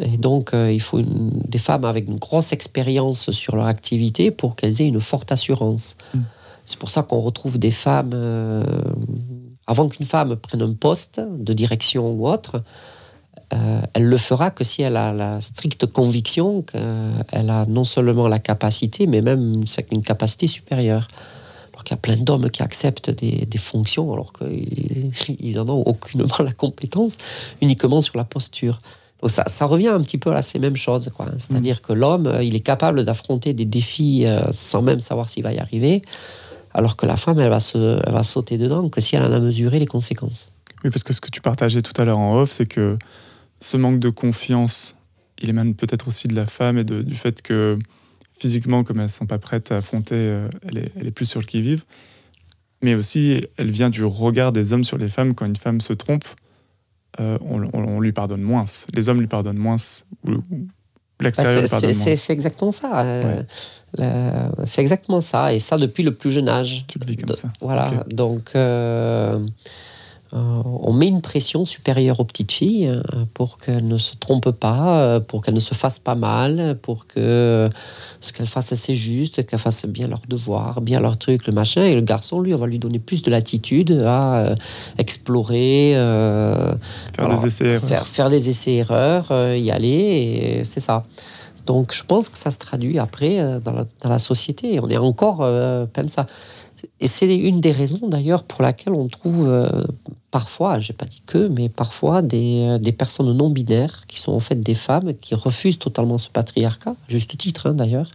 [0.00, 4.30] Et donc, euh, il faut une- des femmes avec une grosse expérience sur leur activité
[4.30, 5.96] pour qu'elles aient une forte assurance.
[6.64, 8.64] C'est pour ça qu'on retrouve des femmes, euh,
[9.66, 12.62] avant qu'une femme prenne un poste de direction ou autre,
[13.54, 18.28] euh, elle le fera que si elle a la stricte conviction qu'elle a non seulement
[18.28, 21.06] la capacité, mais même une, une capacité supérieure.
[21.82, 25.82] Alors qu'il y a plein d'hommes qui acceptent des, des fonctions alors qu'ils n'en ont
[25.82, 27.18] aucunement la compétence,
[27.60, 28.80] uniquement sur la posture.
[29.20, 31.10] Donc ça, ça revient un petit peu à ces mêmes choses.
[31.16, 31.26] quoi.
[31.38, 35.52] C'est-à-dire que l'homme, il est capable d'affronter des défis euh, sans même savoir s'il va
[35.52, 36.02] y arriver,
[36.72, 39.32] alors que la femme, elle va, se, elle va sauter dedans que si elle en
[39.32, 40.50] a mesuré les conséquences.
[40.84, 42.96] Oui, parce que ce que tu partageais tout à l'heure en off, c'est que
[43.60, 44.94] ce manque de confiance,
[45.42, 47.76] il émane peut-être aussi de la femme et de- du fait que
[48.42, 51.26] physiquement, comme elles ne sont pas prêtes à affronter, euh, elle, est, elle est plus
[51.26, 51.84] sur le qui-vive.
[52.82, 55.34] Mais aussi, elle vient du regard des hommes sur les femmes.
[55.34, 56.24] Quand une femme se trompe,
[57.20, 58.64] euh, on, on- on lui pardonne moins.
[58.92, 59.76] Les hommes lui pardonnent moins.
[60.26, 60.66] Ou, ou
[61.20, 62.04] l'extérieur pardonne c'est moins.
[62.04, 63.02] c'est- c'est exactement ça.
[63.06, 63.42] euh,
[64.66, 65.54] C'est exactement ça.
[65.54, 66.84] Et ça depuis le plus jeune âge.
[66.88, 67.52] Tu le vis comme De- ça.
[67.60, 68.04] Voilà.
[68.10, 68.50] Donc,
[70.34, 73.02] on met une pression supérieure aux petites filles euh,
[73.34, 77.06] pour qu'elles ne se trompent pas, euh, pour qu'elles ne se fassent pas mal, pour
[77.06, 77.68] que
[78.20, 81.84] ce qu'elles fassent assez juste, qu'elles fassent bien leurs devoirs, bien leur truc, le machin.
[81.84, 84.54] Et le garçon, lui, on va lui donner plus de latitude à euh,
[84.98, 86.74] explorer, euh,
[87.14, 87.76] Faire alors, des essais.
[87.78, 89.88] faire, faire des essais-erreurs, euh, y aller,
[90.60, 91.04] et c'est ça.
[91.66, 94.80] Donc je pense que ça se traduit après euh, dans, la, dans la société.
[94.82, 96.26] On est encore euh, plein de ça.
[97.00, 99.84] Et c'est une des raisons d'ailleurs pour laquelle on trouve euh,
[100.30, 104.32] parfois, j'ai pas dit que, mais parfois des, euh, des personnes non binaires qui sont
[104.32, 108.10] en fait des femmes qui refusent totalement ce patriarcat, juste titre hein, d'ailleurs,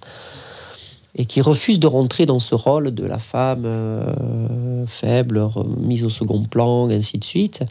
[1.15, 5.47] et qui refusent de rentrer dans ce rôle de la femme euh, faible,
[5.79, 7.63] mise au second plan, ainsi de suite,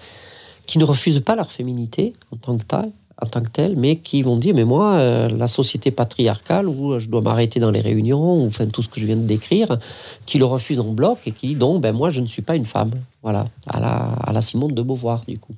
[0.66, 2.90] qui ne refusent pas leur féminité en tant que telle,
[3.22, 6.98] en tant que telle mais qui vont dire mais moi euh, la société patriarcale où
[6.98, 9.78] je dois m'arrêter dans les réunions ou enfin tout ce que je viens de décrire
[10.26, 12.66] qui le refuse en bloc et qui donc ben moi je ne suis pas une
[12.66, 12.92] femme.
[13.22, 13.46] Voilà.
[13.66, 15.54] À la, à la Simone de Beauvoir du coup.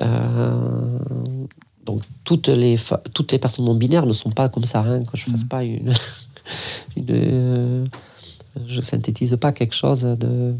[0.00, 0.98] Euh,
[1.84, 2.76] donc toutes les
[3.12, 5.64] toutes les personnes non binaires ne sont pas comme ça hein, que je fasse pas
[5.64, 5.92] une,
[6.96, 7.84] une euh,
[8.66, 10.52] je synthétise pas quelque chose de euh,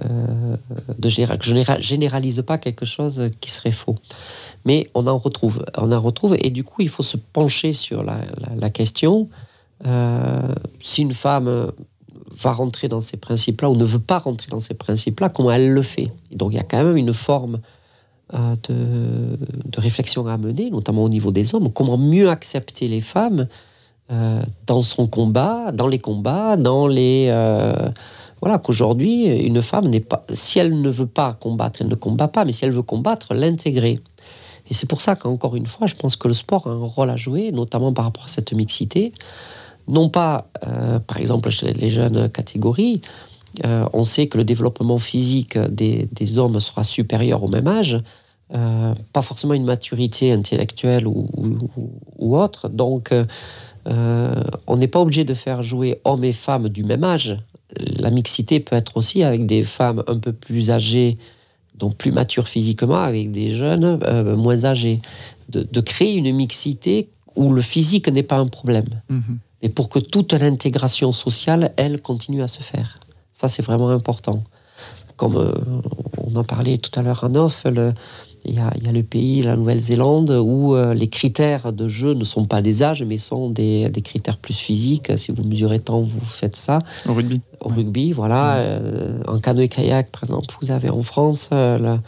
[0.00, 3.96] de général, je ne généralise pas quelque chose qui serait faux.
[4.64, 8.02] Mais on en retrouve, on en retrouve, et du coup, il faut se pencher sur
[8.02, 8.18] la,
[8.58, 9.28] la, question.
[9.86, 10.42] Euh,
[10.80, 11.70] si une femme
[12.38, 15.70] va rentrer dans ces principes-là ou ne veut pas rentrer dans ces principes-là, comment elle
[15.70, 16.12] le fait?
[16.32, 17.60] Donc il y a quand même une forme
[18.34, 21.72] euh, de, de, réflexion à mener, notamment au niveau des hommes.
[21.72, 23.46] Comment mieux accepter les femmes
[24.68, 27.28] dans son combat, dans les combats, dans les
[28.46, 30.24] voilà, qu'aujourd'hui, une femme n'est pas.
[30.30, 33.34] Si elle ne veut pas combattre, elle ne combat pas, mais si elle veut combattre,
[33.34, 33.98] l'intégrer.
[34.70, 37.10] Et c'est pour ça qu'encore une fois, je pense que le sport a un rôle
[37.10, 39.12] à jouer, notamment par rapport à cette mixité.
[39.88, 43.00] Non pas, euh, par exemple, chez les jeunes catégories,
[43.64, 48.00] euh, on sait que le développement physique des, hommes sera supérieur au même âge,
[48.54, 51.28] euh, pas forcément une maturité intellectuelle ou,
[52.16, 52.68] ou autre.
[52.68, 53.12] Donc,
[53.86, 57.40] on n'est pas obligé de faire jouer hommes et femmes du même âge
[57.74, 61.18] la mixité peut être aussi avec des femmes un peu plus âgées,
[61.74, 65.00] donc plus matures physiquement, avec des jeunes euh, moins âgés.
[65.48, 68.88] De, créer une mixité où le physique n'est pas un problème.
[69.08, 69.38] Mhm.
[69.62, 72.98] Et pour que toute l'intégration sociale, elle, continue à se faire.
[73.32, 74.42] Ça, c'est vraiment important.
[75.16, 75.52] Comme euh,
[76.18, 77.94] on en parlait tout à l'heure en off, le,
[78.48, 82.44] il y, a, le pays, la Nouvelle-Zélande, où euh, les critères de jeu ne sont
[82.44, 85.18] pas des âges, mais sont des, critères plus physiques.
[85.18, 86.78] Si vous mesurez tant, vous faites ça.
[87.08, 87.40] Au rugby.
[87.60, 88.56] Au rugby, voilà.
[88.56, 91.98] Euh, en canoë-kayak, par exemple, vous avez en France euh,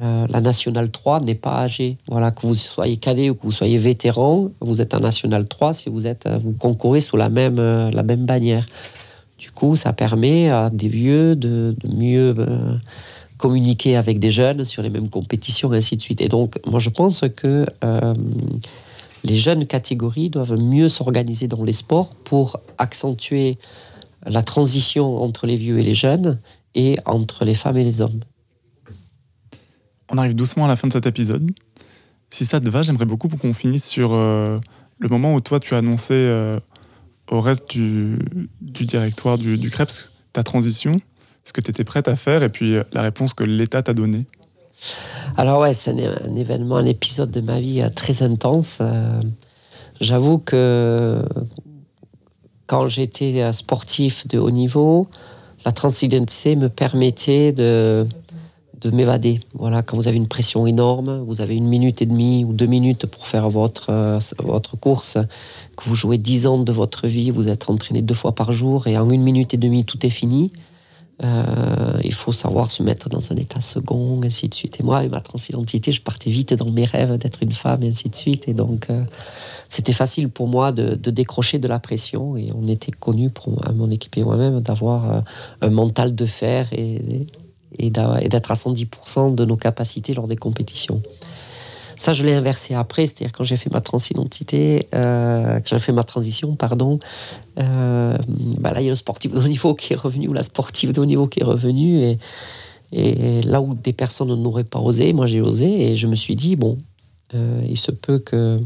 [0.00, 1.98] la, Nationale 3 n'est pas âgée.
[2.08, 5.74] Voilà, que vous soyez cadet ou que vous soyez vétéran, vous êtes en Nationale 3
[5.74, 8.66] si vous, êtes, vous concourez sous la même, la même bannière.
[9.38, 12.34] Du coup, ça permet à des vieux de, de mieux
[13.44, 16.22] communiquer avec des jeunes sur les mêmes compétitions, et ainsi de suite.
[16.22, 18.14] Et donc, moi, je pense que euh,
[19.22, 23.58] les jeunes catégories doivent mieux s'organiser dans les sports pour accentuer
[24.24, 26.38] la transition entre les vieux et les jeunes
[26.74, 28.20] et entre les femmes et les hommes.
[30.10, 31.50] On arrive doucement à la fin de cet épisode.
[32.30, 34.58] Si ça te va, j'aimerais beaucoup qu'on finisse sur euh,
[34.98, 36.58] le moment où toi tu as annoncé euh,
[37.30, 38.18] au reste du,
[38.62, 40.98] directoire du, du CREPS ta transition
[41.44, 43.94] ce que tu étais prête à faire et puis euh, la réponse que l'État t'a
[43.94, 44.26] donnée
[45.36, 48.78] Alors ouais, c'est un, événement, un épisode de ma vie euh, très intense.
[48.80, 49.20] Euh,
[50.00, 51.22] j'avoue que
[52.66, 55.06] quand j'étais sportif de haut niveau,
[55.66, 58.06] la transidentité me permettait de,
[58.80, 59.40] de m'évader.
[59.52, 62.66] Voilà, quand vous avez une pression énorme, vous avez une minute et demie ou deux
[62.66, 65.18] minutes pour faire votre, votre course,
[65.76, 68.86] que vous jouez dix ans de votre vie, vous êtes entraîné deux fois par jour
[68.86, 70.50] et en une minute et demie, tout est fini.
[71.22, 74.80] Euh, il faut savoir se mettre dans un état second, ainsi de suite.
[74.80, 78.08] Et moi, avec ma transidentité, je partais vite dans mes rêves d'être une femme, ainsi
[78.08, 78.48] de suite.
[78.48, 79.04] Et donc, euh,
[79.68, 82.36] c'était facile pour moi de, décrocher de la pression.
[82.36, 85.20] Et on était connus, pour mon équipe et moi-même, d'avoir euh,
[85.60, 87.26] un mental de fer et,
[87.78, 91.00] et d'être à 110% de nos capacités lors des compétitions.
[91.96, 95.92] Ça, je l'ai inversé après, c'est-à-dire quand j'ai fait ma transidentité, euh, quand j'ai fait
[95.92, 96.98] ma transition, pardon,
[97.58, 98.16] euh,
[98.58, 100.42] bah là, il y a le sportif de haut niveau qui est revenu, ou la
[100.42, 102.16] sportive de haut niveau qui est revenue,
[102.92, 106.36] et, là où des personnes n'auraient pas osé, moi j'ai osé, et je me suis
[106.36, 106.78] dit, bon,
[107.34, 108.60] euh, il se peut que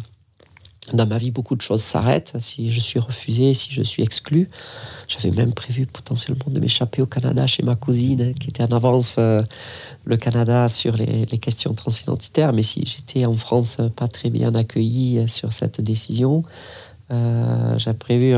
[0.93, 2.35] dans ma vie, beaucoup de choses s'arrêtent.
[2.39, 4.49] Si je suis refusé, si je suis exclu,
[5.07, 9.17] j'avais même prévu potentiellement de m'échapper au Canada chez ma cousine qui était en avance
[9.19, 9.43] euh,
[10.05, 12.53] le Canada sur les, questions transidentitaires.
[12.53, 16.43] Mais si j'étais en France pas très bien accueilli sur cette décision,
[17.11, 18.35] euh, j'ai prévu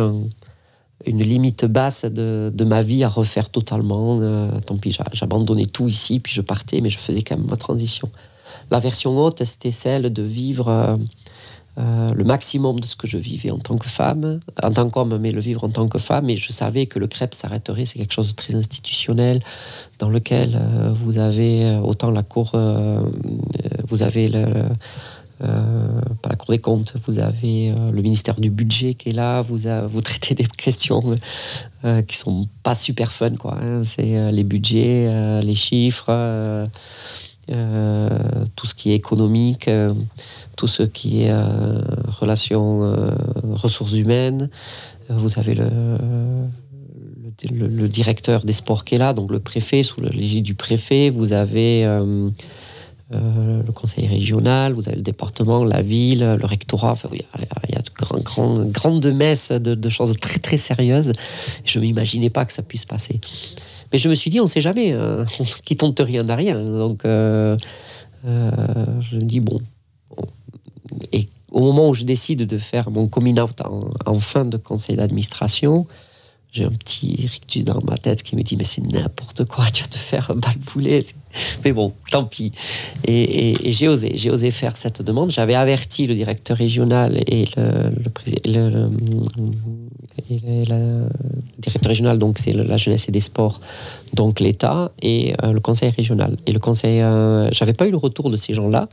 [1.07, 4.18] une limite basse de, ma vie à refaire totalement.
[4.20, 7.57] Euh, tant pis, j'abandonnais tout ici, puis je partais, mais je faisais quand même ma
[7.57, 8.11] transition.
[8.70, 10.98] La version haute, c'était celle de vivre
[11.81, 15.16] euh, le maximum de ce que je vivais en tant que femme, en tant qu'homme,
[15.18, 16.28] mais le vivre en tant que femme.
[16.28, 17.87] Et je savais que le crêpe s'arrêterait.
[17.87, 19.41] C'est quelque chose de très institutionnel
[19.99, 22.53] dans lequel euh, vous avez euh, autant la cour,
[23.89, 29.43] vous avez la Cour des comptes, vous avez le ministère du budget qui est là,
[29.43, 29.59] vous,
[29.89, 31.16] vous traitez des questions
[32.07, 33.57] qui sont pas super fun, quoi.
[33.61, 33.85] Hein.
[33.85, 36.68] C'est les budgets, les chiffres,
[37.49, 39.70] tout ce qui est économique
[40.61, 41.80] tout ce qui est euh,
[42.20, 43.12] relations, euh,
[43.52, 44.50] ressources humaines.
[45.08, 45.68] Vous avez le,
[47.88, 51.08] directeur des sports qui est là, donc le préfet, sous l'égide du préfet.
[51.08, 52.28] Vous avez euh,
[53.11, 56.94] le conseil régional, vous avez le département, la ville, le rectorat.
[57.11, 61.14] il y a, de grand, grand, grandes messes de, choses très très sérieuses.
[61.64, 63.18] Je ne m'imaginais pas que ça puisse passer.
[63.94, 64.94] Mais je me suis dit, on ne sait jamais,
[65.64, 66.62] qui tente rien n'a rien.
[66.62, 67.56] Donc je
[68.24, 69.58] me dis, bon,
[71.12, 73.61] et au moment où je décide de faire mon coming out
[74.07, 75.86] en, fin de conseil d'administration,
[76.53, 79.82] j'ai un petit rictus dans ma tête qui me dit mais c'est n'importe quoi, tu
[79.82, 81.07] vas te faire balbouler.
[81.64, 82.53] Mais bon, tant pis.
[83.07, 85.30] Et, j'ai osé, j'ai osé faire cette demande.
[85.30, 88.91] J'avais averti le directeur régional et le, le, le- le-
[90.31, 90.77] et la-
[91.59, 93.61] directeur régional, donc c'est la jeunesse et des sports,
[94.14, 96.37] donc l'État et euh, le conseil régional.
[96.47, 98.89] Et le conseil, euh, j'avais pas eu le retour de ces gens-là,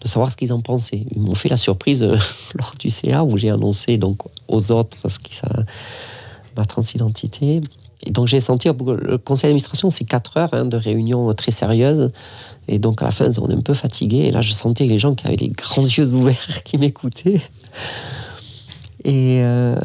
[0.00, 1.04] de savoir ce qu'ils en pensaient.
[1.14, 2.16] Ils m'ont fait la surprise euh,
[2.54, 5.48] lors du CA où j'ai annoncé donc aux autres ce qui ça
[6.56, 7.60] ma transidentité.
[8.04, 12.10] Et donc j'ai senti, le conseil d'administration, c'est quatre heures hein, de réunion très sérieuse.
[12.68, 14.18] Et donc à la fin, on est un peu fatigué.
[14.18, 17.40] Et là, je sentais les gens qui avaient les grands yeux ouverts qui m'écoutaient.
[19.04, 19.76] Et, euh,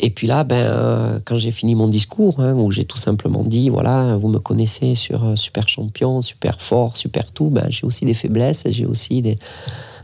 [0.00, 3.44] et puis là, ben, euh, quand j'ai fini mon discours, hein, où j'ai tout simplement
[3.44, 7.86] dit, voilà, vous me connaissez sur euh, super champion, super fort, super tout, ben, j'ai
[7.86, 9.38] aussi des faiblesses, j'ai aussi des,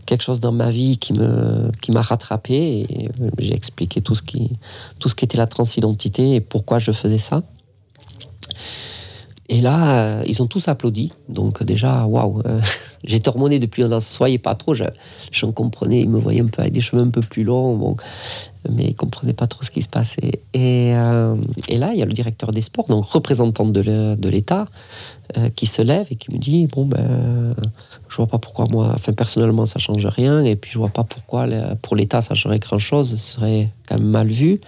[0.07, 4.15] quelque chose dans ma vie qui me qui m'a rattrapé et euh, j'ai expliqué tout
[4.15, 4.51] ce qui
[4.99, 7.43] tout ce qui était la transidentité et pourquoi je faisais ça.
[9.53, 11.11] Et là, euh, ils ont tous applaudi.
[11.29, 12.61] Donc déjà, waouh, euh,
[13.05, 13.99] j'étais hormoné depuis un an.
[13.99, 14.85] Soyez pas trop, je,
[15.33, 16.01] j'en comprenais.
[16.03, 17.97] Ils me voyaient un peu avec des cheveux un peu plus longs, bon,
[18.71, 20.41] mais ils comprenaient pas trop ce qui se passait.
[20.55, 21.35] Et, euh,
[21.67, 24.67] et là, il y a le directeur des sports, donc représentant de l'État,
[25.55, 27.55] qui se lève et qui me dit bon ben,
[28.09, 30.45] je vois pas pourquoi moi, enfin personnellement, ça change rien.
[30.45, 31.47] Et puis je vois pas pourquoi
[31.83, 33.11] pour l'État ça changerait grand chose.
[33.11, 34.61] Ce serait quand même mal vu.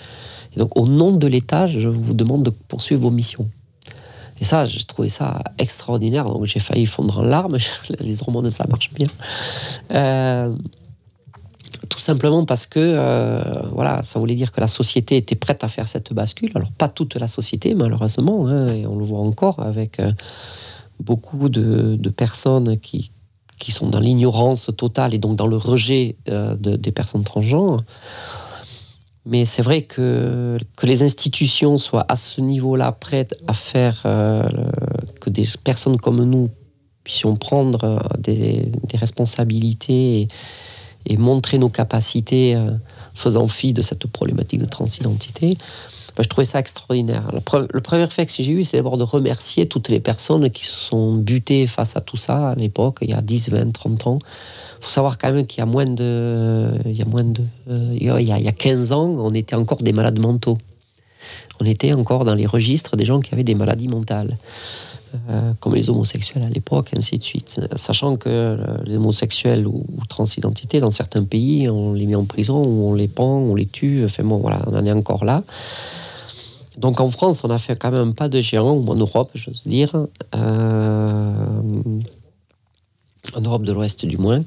[0.57, 3.49] Donc au nom de l'État, je vous demande de poursuivre vos missions.
[4.43, 6.25] Et ça, j'ai trouvé ça extraordinaire.
[6.25, 7.59] Donc j'ai failli fondre en larmes.
[8.01, 9.07] Les hormones, ça marche bien.
[9.93, 10.53] Euh,
[11.89, 15.69] tout simplement parce que euh, voilà, ça voulait dire que la société était prête à
[15.69, 16.51] faire cette bascule.
[16.57, 20.11] Alors pas toute la société, malheureusement, hein, et on le voit encore avec euh,
[20.99, 23.13] beaucoup de, de personnes qui,
[23.61, 27.79] qui sont dans l'ignorance totale et donc dans le rejet de- des personnes transgenres.
[29.25, 34.43] Mais c'est vrai que, que les institutions soient à ce niveau-là prêtes à faire euh,
[35.21, 36.51] que des personnes comme nous
[37.05, 40.29] puissions prendre euh, des, responsabilités
[41.07, 42.73] et, montrer nos capacités euh,
[43.15, 45.57] faisant fi de cette problématique de transidentité.
[46.17, 47.31] Ben, je trouvais ça extraordinaire.
[47.33, 50.73] Le premier réflexe que j'ai eu, c'est d'abord de remercier toutes les personnes qui se
[50.73, 54.19] sont butées face à tout ça à l'époque, il y a 10, 20, 30 ans.
[54.83, 56.73] Faut savoir quand même qu'il y a moins de.
[56.85, 57.41] Il y a moins de.
[57.71, 60.59] euh, il y a, il y a 15 ans, on était encore des malades mentaux.
[61.61, 64.37] On était encore dans les registres des gens qui avaient des maladies mentales.
[65.31, 67.61] euh, comme les homosexuels à l'époque, ainsi de suite.
[67.77, 72.25] Sachant que euh, les homosexuels ou, ou transidentités, dans certains pays, on les met en
[72.25, 74.05] prison, on les pend, on les tue.
[74.05, 75.43] Enfin bon, voilà, on en est encore là.
[76.79, 79.63] Donc en France, on a fait quand même pas de géant, ou en Europe, j'ose
[79.67, 79.93] dire.
[83.35, 84.43] En Europe de l'Ouest du moins.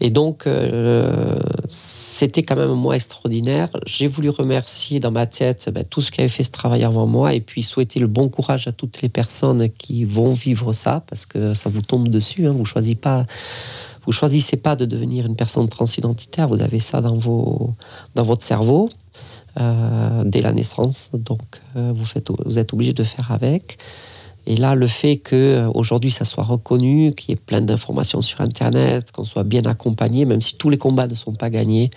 [0.00, 1.36] Et donc, euh,
[1.68, 3.68] c'était quand même un mois extraordinaire.
[3.86, 7.06] J'ai voulu remercier dans ma tête ben, tout ce qui avait fait ce travail avant
[7.06, 11.02] moi et puis souhaiter le bon courage à toutes les personnes qui vont vivre ça
[11.08, 12.46] parce que ça vous tombe dessus.
[12.46, 13.26] Hein, vous choisissez pas.
[14.04, 17.70] Vous choisissez pas de devenir une personne transidentitaire, vous avez ça dans, vos,
[18.16, 18.90] dans votre cerveau
[19.60, 23.78] euh, dès la naissance, donc euh, vous, êtes obligé de faire avec.
[24.46, 29.12] Et là, le fait qu'aujourd'hui ça soit reconnu, qu'il y ait plein d'informations sur Internet,
[29.12, 31.90] qu'on soit bien accompagné, même si tous les combats ne sont pas gagnés,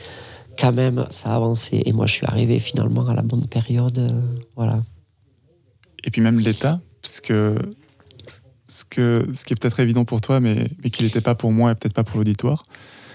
[0.58, 1.82] quand même, ça a avancé.
[1.86, 3.98] Et moi, je suis arrivé finalement à la bonne période.
[3.98, 4.22] euh,
[4.56, 4.84] voilà.
[6.04, 7.56] Et puis même l'État, parce que
[8.68, 11.52] ce, que, ce qui est peut-être évident pour toi, mais, mais qui n'était pas pour
[11.52, 12.64] moi et peut-être pas pour l'auditoire,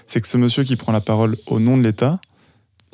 [0.06, 2.20] c'est que ce monsieur qui prend la parole au nom de l'État,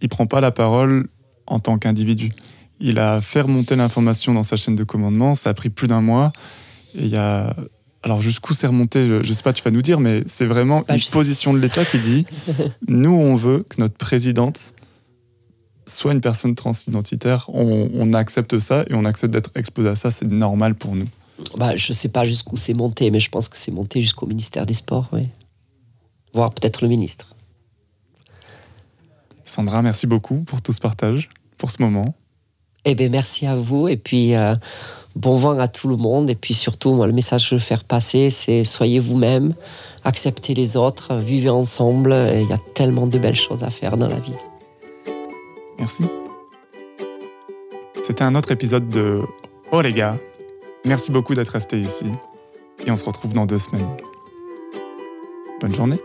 [0.01, 1.09] il prend pas la parole
[1.47, 2.33] en tant qu'individu.
[2.81, 6.01] Il a fait remonter l'information dans sa chaîne de commandement, ça a pris plus d'un
[6.01, 6.33] mois,
[6.95, 7.55] et il y a...
[8.03, 10.85] Alors jusqu'où c'est remonté, je, je sais pas, tu vas nous dire, mais c'est vraiment
[10.87, 12.27] Bah, une position de l'État qui dit,
[12.89, 14.75] nous on veut que notre présidente
[15.87, 20.11] soit une personne transidentitaire, on, on accepte ça et on accepte d'être exposé à ça,
[20.11, 21.07] c'est normal pour nous.
[21.57, 24.67] Bah, je sais pas jusqu'où c'est monté, mais je pense que c'est monté jusqu'au ministère
[24.67, 25.23] des Sports, oui.
[26.33, 27.35] Voire peut-être le ministre.
[29.45, 32.15] Sandra, merci beaucoup pour tout ce partage, pour ce moment.
[32.87, 33.89] Eh bien, merci à vous.
[33.89, 34.55] Et puis, euh,
[35.15, 36.31] bon vent à tout le monde.
[36.31, 39.53] Et puis, surtout, moi, le message que je veux faire passer, c'est soyez vous-même,
[40.05, 42.17] acceptez les autres, vivez ensemble.
[42.33, 44.33] Il y a tellement de belles choses à faire dans la vie.
[45.79, 46.05] Merci.
[48.07, 49.21] C'était un autre épisode de
[49.73, 50.17] Oh les gars,
[50.85, 52.07] merci beaucoup d'être restés ici
[52.87, 53.97] et on se retrouve dans deux semaines.
[55.61, 56.01] Bonne journée.